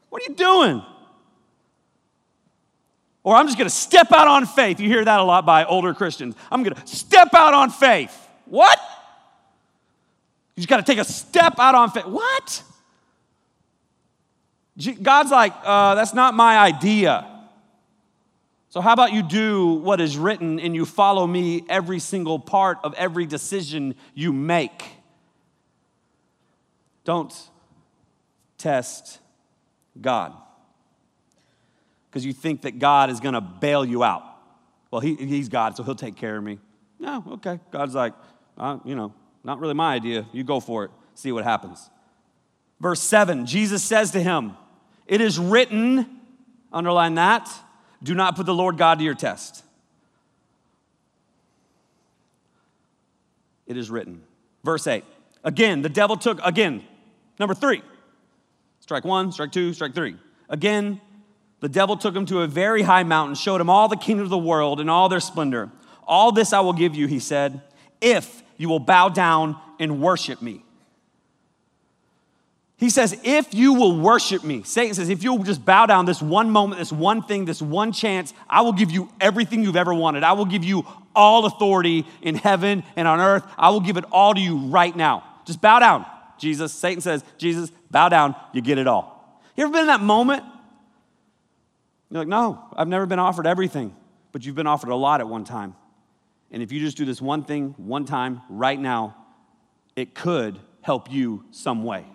What 0.09 0.21
are 0.21 0.29
you 0.29 0.35
doing? 0.35 0.83
Or 3.23 3.35
I'm 3.35 3.45
just 3.45 3.57
gonna 3.57 3.69
step 3.69 4.11
out 4.11 4.27
on 4.27 4.45
faith. 4.45 4.79
You 4.79 4.89
hear 4.89 5.03
that 5.03 5.19
a 5.19 5.23
lot 5.23 5.45
by 5.45 5.65
older 5.65 5.93
Christians. 5.93 6.35
I'm 6.51 6.63
gonna 6.63 6.85
step 6.85 7.33
out 7.33 7.53
on 7.53 7.69
faith. 7.69 8.15
What? 8.45 8.79
You 10.55 10.61
just 10.61 10.69
gotta 10.69 10.83
take 10.83 10.97
a 10.97 11.05
step 11.05 11.59
out 11.59 11.75
on 11.75 11.91
faith. 11.91 12.05
What? 12.05 12.63
God's 15.01 15.31
like, 15.31 15.53
uh, 15.63 15.95
That's 15.95 16.13
not 16.13 16.33
my 16.33 16.57
idea. 16.57 17.38
So, 18.69 18.81
how 18.81 18.93
about 18.93 19.13
you 19.13 19.23
do 19.23 19.65
what 19.67 19.99
is 19.99 20.15
written 20.15 20.59
and 20.59 20.75
you 20.75 20.85
follow 20.85 21.25
me 21.25 21.65
every 21.67 21.97
single 21.97 22.37
part 22.37 22.77
of 22.83 22.93
every 22.93 23.25
decision 23.25 23.95
you 24.13 24.31
make? 24.31 24.83
Don't 27.03 27.33
test 28.59 29.19
God 29.99 30.33
because 32.09 32.23
you 32.23 32.33
think 32.33 32.61
that 32.61 32.77
God 32.77 33.09
is 33.09 33.19
going 33.19 33.33
to 33.33 33.41
bail 33.41 33.83
you 33.83 34.03
out. 34.03 34.23
Well, 34.91 35.01
he, 35.01 35.15
he's 35.15 35.49
God, 35.49 35.75
so 35.75 35.83
he'll 35.83 35.95
take 35.95 36.15
care 36.15 36.37
of 36.37 36.43
me. 36.43 36.59
No, 36.99 37.23
okay. 37.33 37.59
God's 37.71 37.95
like, 37.95 38.13
uh, 38.55 38.77
you 38.85 38.95
know, 38.95 39.13
not 39.43 39.59
really 39.59 39.73
my 39.73 39.95
idea. 39.95 40.27
You 40.31 40.43
go 40.43 40.59
for 40.59 40.85
it, 40.85 40.91
see 41.15 41.31
what 41.31 41.43
happens. 41.43 41.89
Verse 42.79 43.01
7 43.01 43.47
Jesus 43.47 43.81
says 43.81 44.11
to 44.11 44.21
him, 44.21 44.53
It 45.07 45.21
is 45.21 45.39
written, 45.39 46.19
underline 46.71 47.15
that 47.15 47.49
do 48.01 48.15
not 48.15 48.35
put 48.35 48.45
the 48.45 48.53
Lord 48.53 48.77
God 48.77 48.99
to 48.99 49.03
your 49.03 49.15
test. 49.15 49.63
It 53.67 53.77
is 53.77 53.89
written. 53.89 54.23
Verse 54.63 54.87
8. 54.87 55.03
Again, 55.43 55.81
the 55.81 55.89
devil 55.89 56.17
took, 56.17 56.39
again, 56.43 56.83
number 57.39 57.53
three. 57.53 57.81
Strike 58.81 59.05
one, 59.05 59.31
strike 59.31 59.51
two, 59.51 59.73
strike 59.73 59.93
three. 59.93 60.15
Again, 60.49 60.99
the 61.59 61.69
devil 61.69 61.95
took 61.95 62.15
him 62.15 62.25
to 62.27 62.41
a 62.41 62.47
very 62.47 62.81
high 62.81 63.03
mountain, 63.03 63.35
showed 63.35 63.61
him 63.61 63.69
all 63.69 63.87
the 63.87 63.95
kingdoms 63.95 64.27
of 64.27 64.31
the 64.31 64.37
world 64.37 64.79
and 64.79 64.89
all 64.89 65.09
their 65.09 65.19
splendor. 65.19 65.69
All 66.07 66.31
this 66.31 66.53
I 66.53 66.61
will 66.61 66.73
give 66.73 66.95
you, 66.95 67.07
he 67.07 67.19
said, 67.19 67.61
if 68.01 68.41
you 68.57 68.67
will 68.67 68.79
bow 68.79 69.09
down 69.09 69.57
and 69.79 70.01
worship 70.01 70.41
me. 70.41 70.63
He 72.79 72.89
says, 72.89 73.19
if 73.23 73.53
you 73.53 73.73
will 73.73 73.99
worship 73.99 74.41
me, 74.41 74.63
Satan 74.63 74.93
says, 74.93 75.09
if 75.09 75.21
you'll 75.21 75.43
just 75.43 75.65
bow 75.65 75.85
down 75.85 76.05
this 76.05 76.21
one 76.21 76.49
moment, 76.49 76.79
this 76.79 76.93
one 76.93 77.21
thing, 77.21 77.43
this 77.43 77.61
one 77.61 77.91
chance, 77.91 78.33
I 78.49 78.61
will 78.61 78.71
give 78.71 78.89
you 78.89 79.09
everything 79.19 79.63
you've 79.63 79.75
ever 79.75 79.93
wanted. 79.93 80.23
I 80.23 80.31
will 80.31 80.45
give 80.45 80.63
you 80.63 80.85
all 81.13 81.45
authority 81.45 82.05
in 82.21 82.35
heaven 82.35 82.83
and 82.95 83.05
on 83.05 83.19
earth. 83.19 83.43
I 83.57 83.71
will 83.71 83.81
give 83.81 83.97
it 83.97 84.05
all 84.13 84.33
to 84.33 84.39
you 84.39 84.57
right 84.57 84.95
now. 84.95 85.25
Just 85.45 85.59
bow 85.59 85.79
down, 85.79 86.05
Jesus. 86.37 86.71
Satan 86.71 87.01
says, 87.01 87.21
Jesus, 87.37 87.69
bow 87.91 88.07
down, 88.07 88.33
you 88.53 88.61
get 88.61 88.77
it 88.77 88.87
all. 88.87 89.41
You 89.57 89.65
ever 89.65 89.73
been 89.73 89.81
in 89.81 89.87
that 89.87 89.99
moment? 89.99 90.43
You're 92.09 92.19
like, 92.19 92.29
no, 92.29 92.63
I've 92.73 92.87
never 92.87 93.05
been 93.05 93.19
offered 93.19 93.45
everything, 93.45 93.93
but 94.31 94.45
you've 94.45 94.55
been 94.55 94.67
offered 94.67 94.89
a 94.89 94.95
lot 94.95 95.19
at 95.19 95.27
one 95.27 95.43
time. 95.43 95.75
And 96.49 96.63
if 96.63 96.71
you 96.71 96.79
just 96.79 96.95
do 96.95 97.03
this 97.03 97.21
one 97.21 97.43
thing 97.43 97.75
one 97.75 98.05
time 98.05 98.41
right 98.47 98.79
now, 98.79 99.17
it 99.97 100.15
could 100.15 100.59
help 100.81 101.11
you 101.11 101.43
some 101.51 101.83
way. 101.83 102.05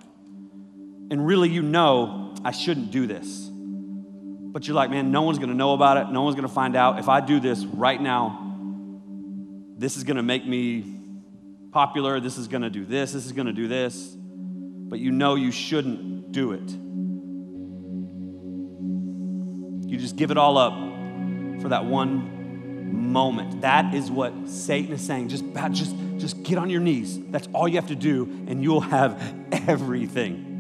And 1.11 1.27
really, 1.27 1.51
you 1.51 1.63
know, 1.63 2.35
I 2.45 2.51
shouldn't 2.51 2.91
do 2.91 3.07
this. 3.07 3.51
But 3.51 4.67
you're 4.67 4.77
like, 4.77 4.91
man, 4.91 5.11
no 5.11 5.23
one's 5.23 5.39
gonna 5.39 5.55
know 5.55 5.75
about 5.75 5.97
it. 5.97 6.13
No 6.13 6.23
one's 6.23 6.37
gonna 6.37 6.49
find 6.49 6.77
out. 6.77 6.99
If 6.99 7.09
I 7.09 7.21
do 7.21 7.41
this 7.41 7.65
right 7.65 8.01
now, 8.01 8.41
this 9.77 9.97
is 9.97 10.05
gonna 10.05 10.23
make 10.23 10.47
me 10.47 10.85
popular. 11.73 12.21
This 12.21 12.39
is 12.39 12.47
gonna 12.47 12.71
do 12.71 12.85
this. 12.85 13.13
This 13.13 13.27
is 13.27 13.33
gonna 13.33 13.53
do 13.53 13.67
this. 13.67 14.15
But 14.17 15.01
you 15.01 15.11
know 15.11 15.35
you 15.35 15.51
shouldn't 15.51 16.31
do 16.31 16.53
it. 16.53 16.71
You 19.91 19.99
just 19.99 20.17
give 20.17 20.31
it 20.31 20.37
all 20.37 20.57
up 20.57 20.75
for 21.61 21.71
that 21.71 21.85
one 21.85 22.35
moment. 23.13 23.63
That 23.63 23.95
is 23.95 24.11
what 24.11 24.33
Satan 24.49 24.93
is 24.93 25.01
saying. 25.01 25.29
Just, 25.29 25.45
just, 25.73 25.97
just 26.19 26.43
get 26.43 26.59
on 26.59 26.71
your 26.71 26.81
knees. 26.81 27.19
That's 27.31 27.49
all 27.53 27.67
you 27.67 27.77
have 27.77 27.89
to 27.89 27.97
do, 27.97 28.45
and 28.47 28.63
you'll 28.63 28.81
have 28.81 29.21
everything. 29.53 30.54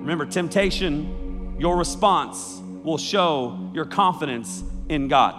Remember, 0.00 0.24
temptation, 0.24 1.56
your 1.58 1.76
response 1.76 2.60
will 2.82 2.96
show 2.96 3.70
your 3.74 3.84
confidence 3.84 4.64
in 4.88 5.08
God. 5.08 5.34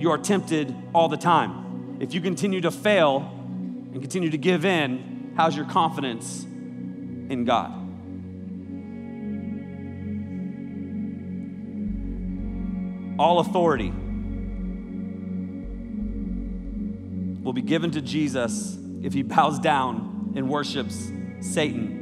You 0.00 0.12
are 0.12 0.18
tempted 0.18 0.74
all 0.94 1.08
the 1.08 1.16
time. 1.16 1.98
If 2.00 2.14
you 2.14 2.20
continue 2.20 2.60
to 2.60 2.70
fail 2.70 3.28
and 3.92 4.00
continue 4.00 4.30
to 4.30 4.38
give 4.38 4.64
in, 4.64 5.32
how's 5.36 5.56
your 5.56 5.66
confidence 5.66 6.44
in 6.44 7.44
God? 7.44 7.74
All 13.18 13.40
authority 13.40 13.92
will 17.42 17.52
be 17.52 17.62
given 17.62 17.90
to 17.90 18.00
Jesus 18.00 18.78
if 19.02 19.12
he 19.12 19.22
bows 19.24 19.58
down 19.58 20.34
and 20.36 20.48
worships 20.48 21.10
Satan. 21.40 21.97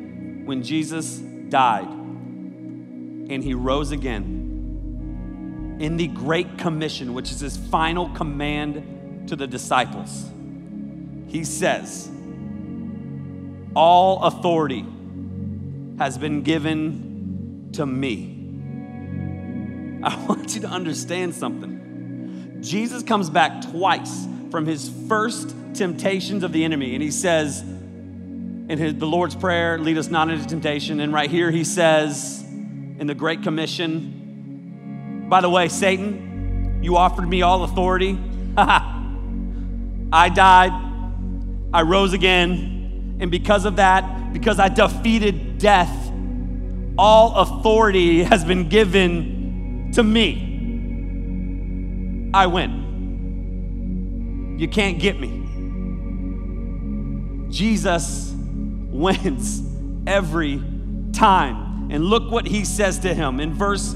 When 0.47 0.63
Jesus 0.63 1.19
died 1.19 1.89
and 1.89 3.43
he 3.43 3.53
rose 3.53 3.91
again 3.91 5.77
in 5.81 5.97
the 5.97 6.07
Great 6.07 6.57
Commission, 6.57 7.15
which 7.15 7.33
is 7.33 7.41
his 7.41 7.57
final 7.57 8.09
command 8.11 9.27
to 9.29 9.35
the 9.35 9.49
disciples, 9.49 10.31
he 11.27 11.43
says, 11.43 12.09
All 13.75 14.23
authority 14.23 14.87
has 15.99 16.17
been 16.17 16.43
given 16.43 17.71
to 17.73 17.85
me. 17.85 18.33
I 20.05 20.15
want 20.29 20.55
you 20.55 20.61
to 20.61 20.69
understand 20.69 21.35
something. 21.35 22.59
Jesus 22.61 23.03
comes 23.03 23.31
back 23.31 23.63
twice 23.73 24.29
from 24.53 24.65
his 24.65 24.93
first 25.09 25.57
temptations 25.75 26.45
of 26.45 26.53
the 26.53 26.65
enemy, 26.65 26.95
and 26.95 27.03
he 27.03 27.11
says 27.11 27.65
in 28.69 28.79
his, 28.79 28.95
the 28.95 29.07
Lord's 29.07 29.35
Prayer, 29.35 29.79
lead 29.79 29.97
us 29.97 30.09
not 30.09 30.29
into 30.29 30.47
temptation. 30.47 31.01
And 31.01 31.13
right 31.13 31.31
here, 31.31 31.51
he 31.51 31.65
says 31.65 32.43
in 32.43 33.07
the 33.07 33.15
Great 33.15 33.43
Commission, 33.43 35.27
by 35.29 35.41
the 35.41 35.51
way, 35.51 35.69
Satan, 35.69 36.81
you 36.83 36.97
offered 36.97 37.29
me 37.29 37.43
all 37.43 37.65
authority. 37.65 38.19
I 38.57 40.31
died, 40.33 40.73
I 41.73 41.83
rose 41.83 42.13
again, 42.13 43.19
and 43.21 43.31
because 43.31 43.65
of 43.65 43.77
that, 43.77 44.33
because 44.33 44.59
I 44.59 44.69
defeated 44.69 45.59
death, 45.59 46.13
all 46.99 47.37
authority 47.37 48.25
has 48.25 48.45
been 48.45 48.69
given 48.69 49.93
to 49.95 50.03
me, 50.03 52.31
I 52.33 52.47
win. 52.47 52.85
You 54.59 54.69
can't 54.69 54.99
get 54.99 55.21
me. 55.21 55.43
Jesus 57.51 58.36
wins 58.99 59.63
every 60.07 60.63
time. 61.13 61.89
And 61.91 62.05
look 62.05 62.31
what 62.31 62.47
he 62.47 62.65
says 62.65 62.99
to 63.01 63.13
him 63.15 63.41
in 63.41 63.55
verse 63.55 63.95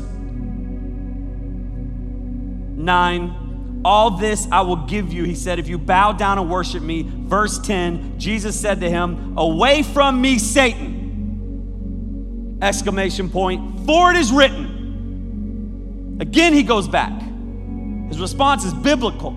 9. 2.76 3.82
All 3.84 4.10
this 4.10 4.46
I 4.52 4.60
will 4.60 4.76
give 4.76 5.12
you, 5.12 5.24
he 5.24 5.34
said, 5.34 5.58
if 5.58 5.66
you 5.68 5.78
bow 5.78 6.12
down 6.12 6.38
and 6.38 6.50
worship 6.50 6.82
me. 6.82 7.06
Verse 7.08 7.58
10, 7.58 8.18
Jesus 8.18 8.58
said 8.58 8.80
to 8.80 8.90
him, 8.90 9.38
Away 9.38 9.82
from 9.82 10.20
me, 10.20 10.38
Satan! 10.38 10.98
Exclamation 12.60 13.30
point, 13.30 13.86
for 13.86 14.10
it 14.10 14.18
is 14.18 14.30
written. 14.30 16.18
Again, 16.20 16.52
he 16.52 16.62
goes 16.62 16.86
back. 16.86 17.12
His 18.08 18.20
response 18.20 18.64
is 18.64 18.74
biblical. 18.74 19.34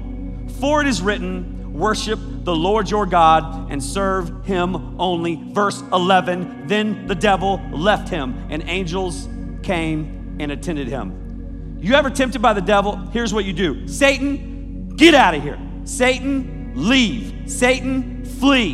For 0.60 0.82
it 0.82 0.88
is 0.88 1.02
written, 1.02 1.53
worship 1.74 2.20
the 2.44 2.56
Lord 2.56 2.90
your 2.90 3.06
God 3.06 3.72
and 3.72 3.84
serve 3.84 4.46
him 4.46 5.00
only. 5.00 5.36
Verse 5.52 5.82
11 5.92 6.68
Then 6.68 7.08
the 7.08 7.16
devil 7.16 7.62
left 7.72 8.08
him, 8.08 8.48
and 8.50 8.64
angels 8.68 9.28
came 9.64 10.38
and 10.40 10.52
attended 10.52 10.88
him. 10.88 11.78
You 11.82 11.96
ever 11.96 12.10
tempted 12.10 12.42
by 12.42 12.54
the 12.54 12.62
devil? 12.62 12.96
Here's 13.12 13.34
what 13.34 13.44
you 13.44 13.54
do 13.54 13.88
Satan, 13.88 14.90
get 14.96 15.14
out 15.14 15.34
of 15.34 15.44
here. 15.44 15.60
Satan, 15.84 16.72
leave. 16.76 17.52
Satan, 17.52 18.24
flee. 18.24 18.72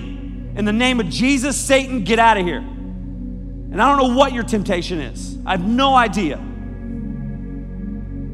In 0.56 0.66
the 0.66 0.74
name 0.74 1.00
of 1.00 1.10
Jesus, 1.10 1.58
Satan, 1.58 2.04
get 2.04 2.20
out 2.20 2.38
of 2.38 2.46
here. 2.46 2.60
And 2.60 3.82
I 3.82 3.88
don't 3.90 3.98
know 4.10 4.18
what 4.18 4.34
your 4.34 4.44
temptation 4.44 5.00
is, 5.00 5.38
I 5.46 5.52
have 5.52 5.66
no 5.66 5.96
idea. 5.96 6.36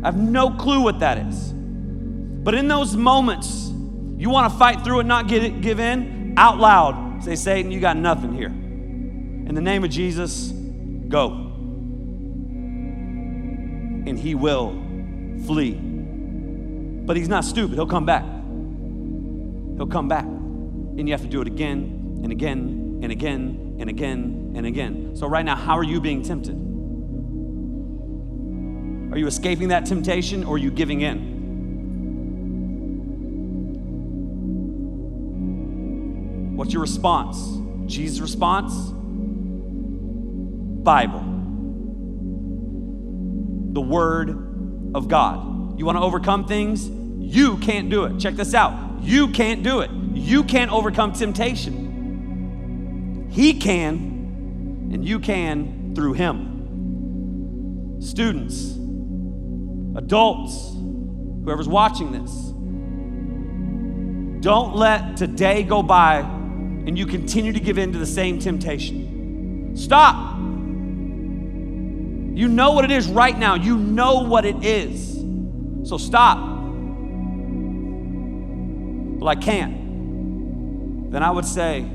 I 0.01 0.07
have 0.07 0.17
no 0.17 0.51
clue 0.51 0.81
what 0.81 0.99
that 0.99 1.17
is. 1.17 1.51
But 1.53 2.53
in 2.53 2.67
those 2.67 2.95
moments, 2.95 3.71
you 4.17 4.29
want 4.29 4.51
to 4.51 4.57
fight 4.57 4.83
through 4.83 5.01
it, 5.01 5.05
not 5.05 5.27
get 5.27 5.43
it, 5.43 5.61
give 5.61 5.79
in, 5.79 6.35
out 6.37 6.57
loud. 6.57 7.23
Say, 7.23 7.35
Satan, 7.35 7.71
you 7.71 7.79
got 7.79 7.97
nothing 7.97 8.33
here. 8.33 8.47
In 8.47 9.53
the 9.53 9.61
name 9.61 9.83
of 9.83 9.89
Jesus, 9.89 10.49
go. 10.49 11.31
And 14.07 14.17
he 14.17 14.35
will 14.35 14.71
flee. 15.45 15.73
But 15.73 17.17
he's 17.17 17.29
not 17.29 17.45
stupid. 17.45 17.75
He'll 17.75 17.85
come 17.85 18.05
back. 18.05 18.23
He'll 19.77 19.87
come 19.87 20.07
back. 20.07 20.25
And 20.25 21.07
you 21.07 21.13
have 21.13 21.21
to 21.21 21.27
do 21.27 21.41
it 21.41 21.47
again 21.47 22.21
and 22.23 22.31
again 22.31 22.99
and 23.03 23.11
again 23.11 23.75
and 23.79 23.89
again 23.89 24.53
and 24.55 24.65
again. 24.65 25.15
So, 25.15 25.27
right 25.27 25.43
now, 25.45 25.55
how 25.55 25.77
are 25.77 25.83
you 25.83 25.99
being 25.99 26.23
tempted? 26.23 26.55
Are 29.13 29.17
you 29.17 29.27
escaping 29.27 29.67
that 29.69 29.85
temptation 29.85 30.43
or 30.43 30.55
are 30.55 30.57
you 30.57 30.71
giving 30.71 31.01
in? 31.01 31.34
What's 36.65 36.73
your 36.73 36.81
response? 36.81 37.59
Jesus' 37.85 38.19
response? 38.19 38.73
Bible. 40.83 41.19
The 43.71 43.81
Word 43.81 44.31
of 44.95 45.07
God. 45.07 45.77
You 45.77 45.85
want 45.85 45.99
to 45.99 46.01
overcome 46.01 46.47
things? 46.47 46.89
You 46.89 47.57
can't 47.57 47.91
do 47.91 48.05
it. 48.05 48.17
Check 48.17 48.33
this 48.33 48.55
out. 48.55 49.03
You 49.03 49.27
can't 49.27 49.61
do 49.61 49.81
it. 49.81 49.91
You 49.91 50.43
can't 50.43 50.71
overcome 50.71 51.13
temptation. 51.13 53.27
He 53.29 53.59
can, 53.59 54.89
and 54.91 55.07
you 55.07 55.19
can 55.19 55.93
through 55.93 56.13
Him. 56.13 58.01
Students, 58.01 58.71
Adults, 59.95 60.71
whoever's 61.43 61.67
watching 61.67 62.11
this, 62.11 62.31
don't 64.43 64.75
let 64.75 65.15
today 65.15 65.61
go 65.61 65.83
by 65.83 66.34
and 66.87 66.97
you 66.97 67.05
continue 67.05 67.51
to 67.53 67.59
give 67.59 67.77
in 67.77 67.91
to 67.93 67.97
the 67.97 68.05
same 68.05 68.39
temptation. 68.39 69.75
Stop. 69.75 70.35
You 72.37 72.47
know 72.47 72.71
what 72.73 72.85
it 72.85 72.91
is 72.91 73.07
right 73.07 73.37
now. 73.37 73.55
You 73.55 73.77
know 73.77 74.21
what 74.21 74.45
it 74.45 74.63
is. 74.63 75.15
So 75.87 75.97
stop. 75.97 76.37
Well, 79.17 79.29
I 79.29 79.35
can't. 79.35 81.11
Then 81.11 81.23
I 81.23 81.31
would 81.31 81.45
say, 81.45 81.85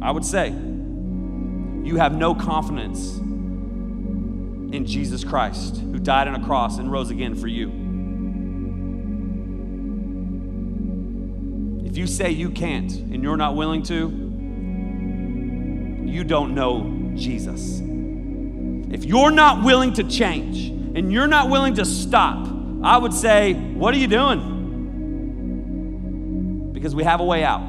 I 0.00 0.10
would 0.10 0.24
say, 0.24 0.50
you 0.50 1.96
have 1.96 2.14
no 2.14 2.34
confidence 2.34 3.16
in 4.72 4.86
Jesus 4.86 5.24
Christ, 5.24 5.76
who 5.76 5.98
died 5.98 6.28
on 6.28 6.34
a 6.34 6.44
cross 6.44 6.78
and 6.78 6.90
rose 6.90 7.10
again 7.10 7.34
for 7.34 7.48
you. 7.48 7.81
You 12.02 12.08
say 12.08 12.30
you 12.32 12.50
can't 12.50 12.90
and 12.92 13.22
you're 13.22 13.36
not 13.36 13.54
willing 13.54 13.84
to, 13.84 14.08
you 16.04 16.24
don't 16.24 16.52
know 16.52 17.12
Jesus. 17.14 17.80
If 18.92 19.04
you're 19.04 19.30
not 19.30 19.62
willing 19.64 19.92
to 19.94 20.02
change 20.02 20.66
and 20.96 21.12
you're 21.12 21.28
not 21.28 21.48
willing 21.48 21.74
to 21.74 21.84
stop, 21.84 22.48
I 22.82 22.98
would 22.98 23.14
say, 23.14 23.54
What 23.54 23.94
are 23.94 23.98
you 23.98 24.08
doing? 24.08 24.50
Because 26.72 26.92
we 26.92 27.04
have 27.04 27.20
a 27.20 27.24
way 27.24 27.44
out. 27.44 27.60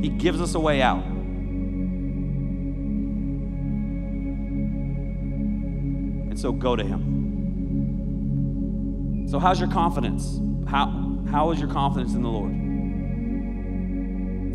He 0.00 0.08
gives 0.08 0.40
us 0.40 0.56
a 0.56 0.60
way 0.60 0.82
out. 0.82 1.04
And 6.28 6.40
so 6.40 6.50
go 6.50 6.74
to 6.74 6.82
Him. 6.82 7.10
So, 9.30 9.38
how's 9.38 9.60
your 9.60 9.70
confidence? 9.70 10.40
How, 10.68 11.20
how 11.30 11.52
is 11.52 11.60
your 11.60 11.70
confidence 11.70 12.14
in 12.14 12.22
the 12.22 12.28
Lord? 12.28 12.71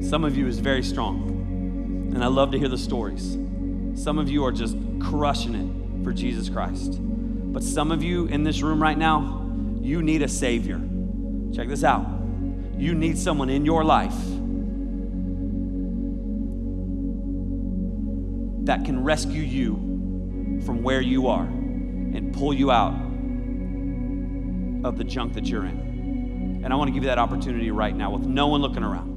Some 0.01 0.23
of 0.23 0.38
you 0.38 0.47
is 0.47 0.60
very 0.60 0.83
strong. 0.83 2.12
And 2.13 2.23
I 2.23 2.27
love 2.27 2.51
to 2.51 2.60
hear 2.60 2.69
the 2.69 2.77
stories. 2.77 3.38
Some 3.95 4.17
of 4.17 4.29
you 4.29 4.45
are 4.45 4.51
just 4.51 4.77
crushing 4.99 5.55
it 5.55 6.03
for 6.03 6.13
Jesus 6.13 6.49
Christ. 6.49 6.99
But 7.01 7.63
some 7.63 7.91
of 7.91 8.03
you 8.03 8.25
in 8.27 8.43
this 8.43 8.62
room 8.62 8.81
right 8.81 8.97
now, 8.97 9.45
you 9.81 10.01
need 10.01 10.21
a 10.21 10.27
Savior. 10.27 10.79
Check 11.53 11.67
this 11.67 11.83
out. 11.83 12.05
You 12.77 12.93
need 12.93 13.17
someone 13.17 13.49
in 13.49 13.65
your 13.65 13.83
life 13.83 14.15
that 18.65 18.86
can 18.86 19.03
rescue 19.03 19.41
you 19.41 20.62
from 20.65 20.83
where 20.83 21.01
you 21.01 21.27
are 21.27 21.45
and 21.45 22.33
pull 22.33 22.53
you 22.53 22.71
out 22.71 22.93
of 24.86 24.97
the 24.97 25.03
junk 25.03 25.33
that 25.33 25.45
you're 25.45 25.65
in. 25.65 26.62
And 26.63 26.71
I 26.71 26.75
want 26.75 26.89
to 26.89 26.91
give 26.93 27.03
you 27.03 27.10
that 27.10 27.19
opportunity 27.19 27.71
right 27.71 27.95
now 27.95 28.12
with 28.12 28.25
no 28.25 28.47
one 28.47 28.62
looking 28.62 28.83
around. 28.83 29.16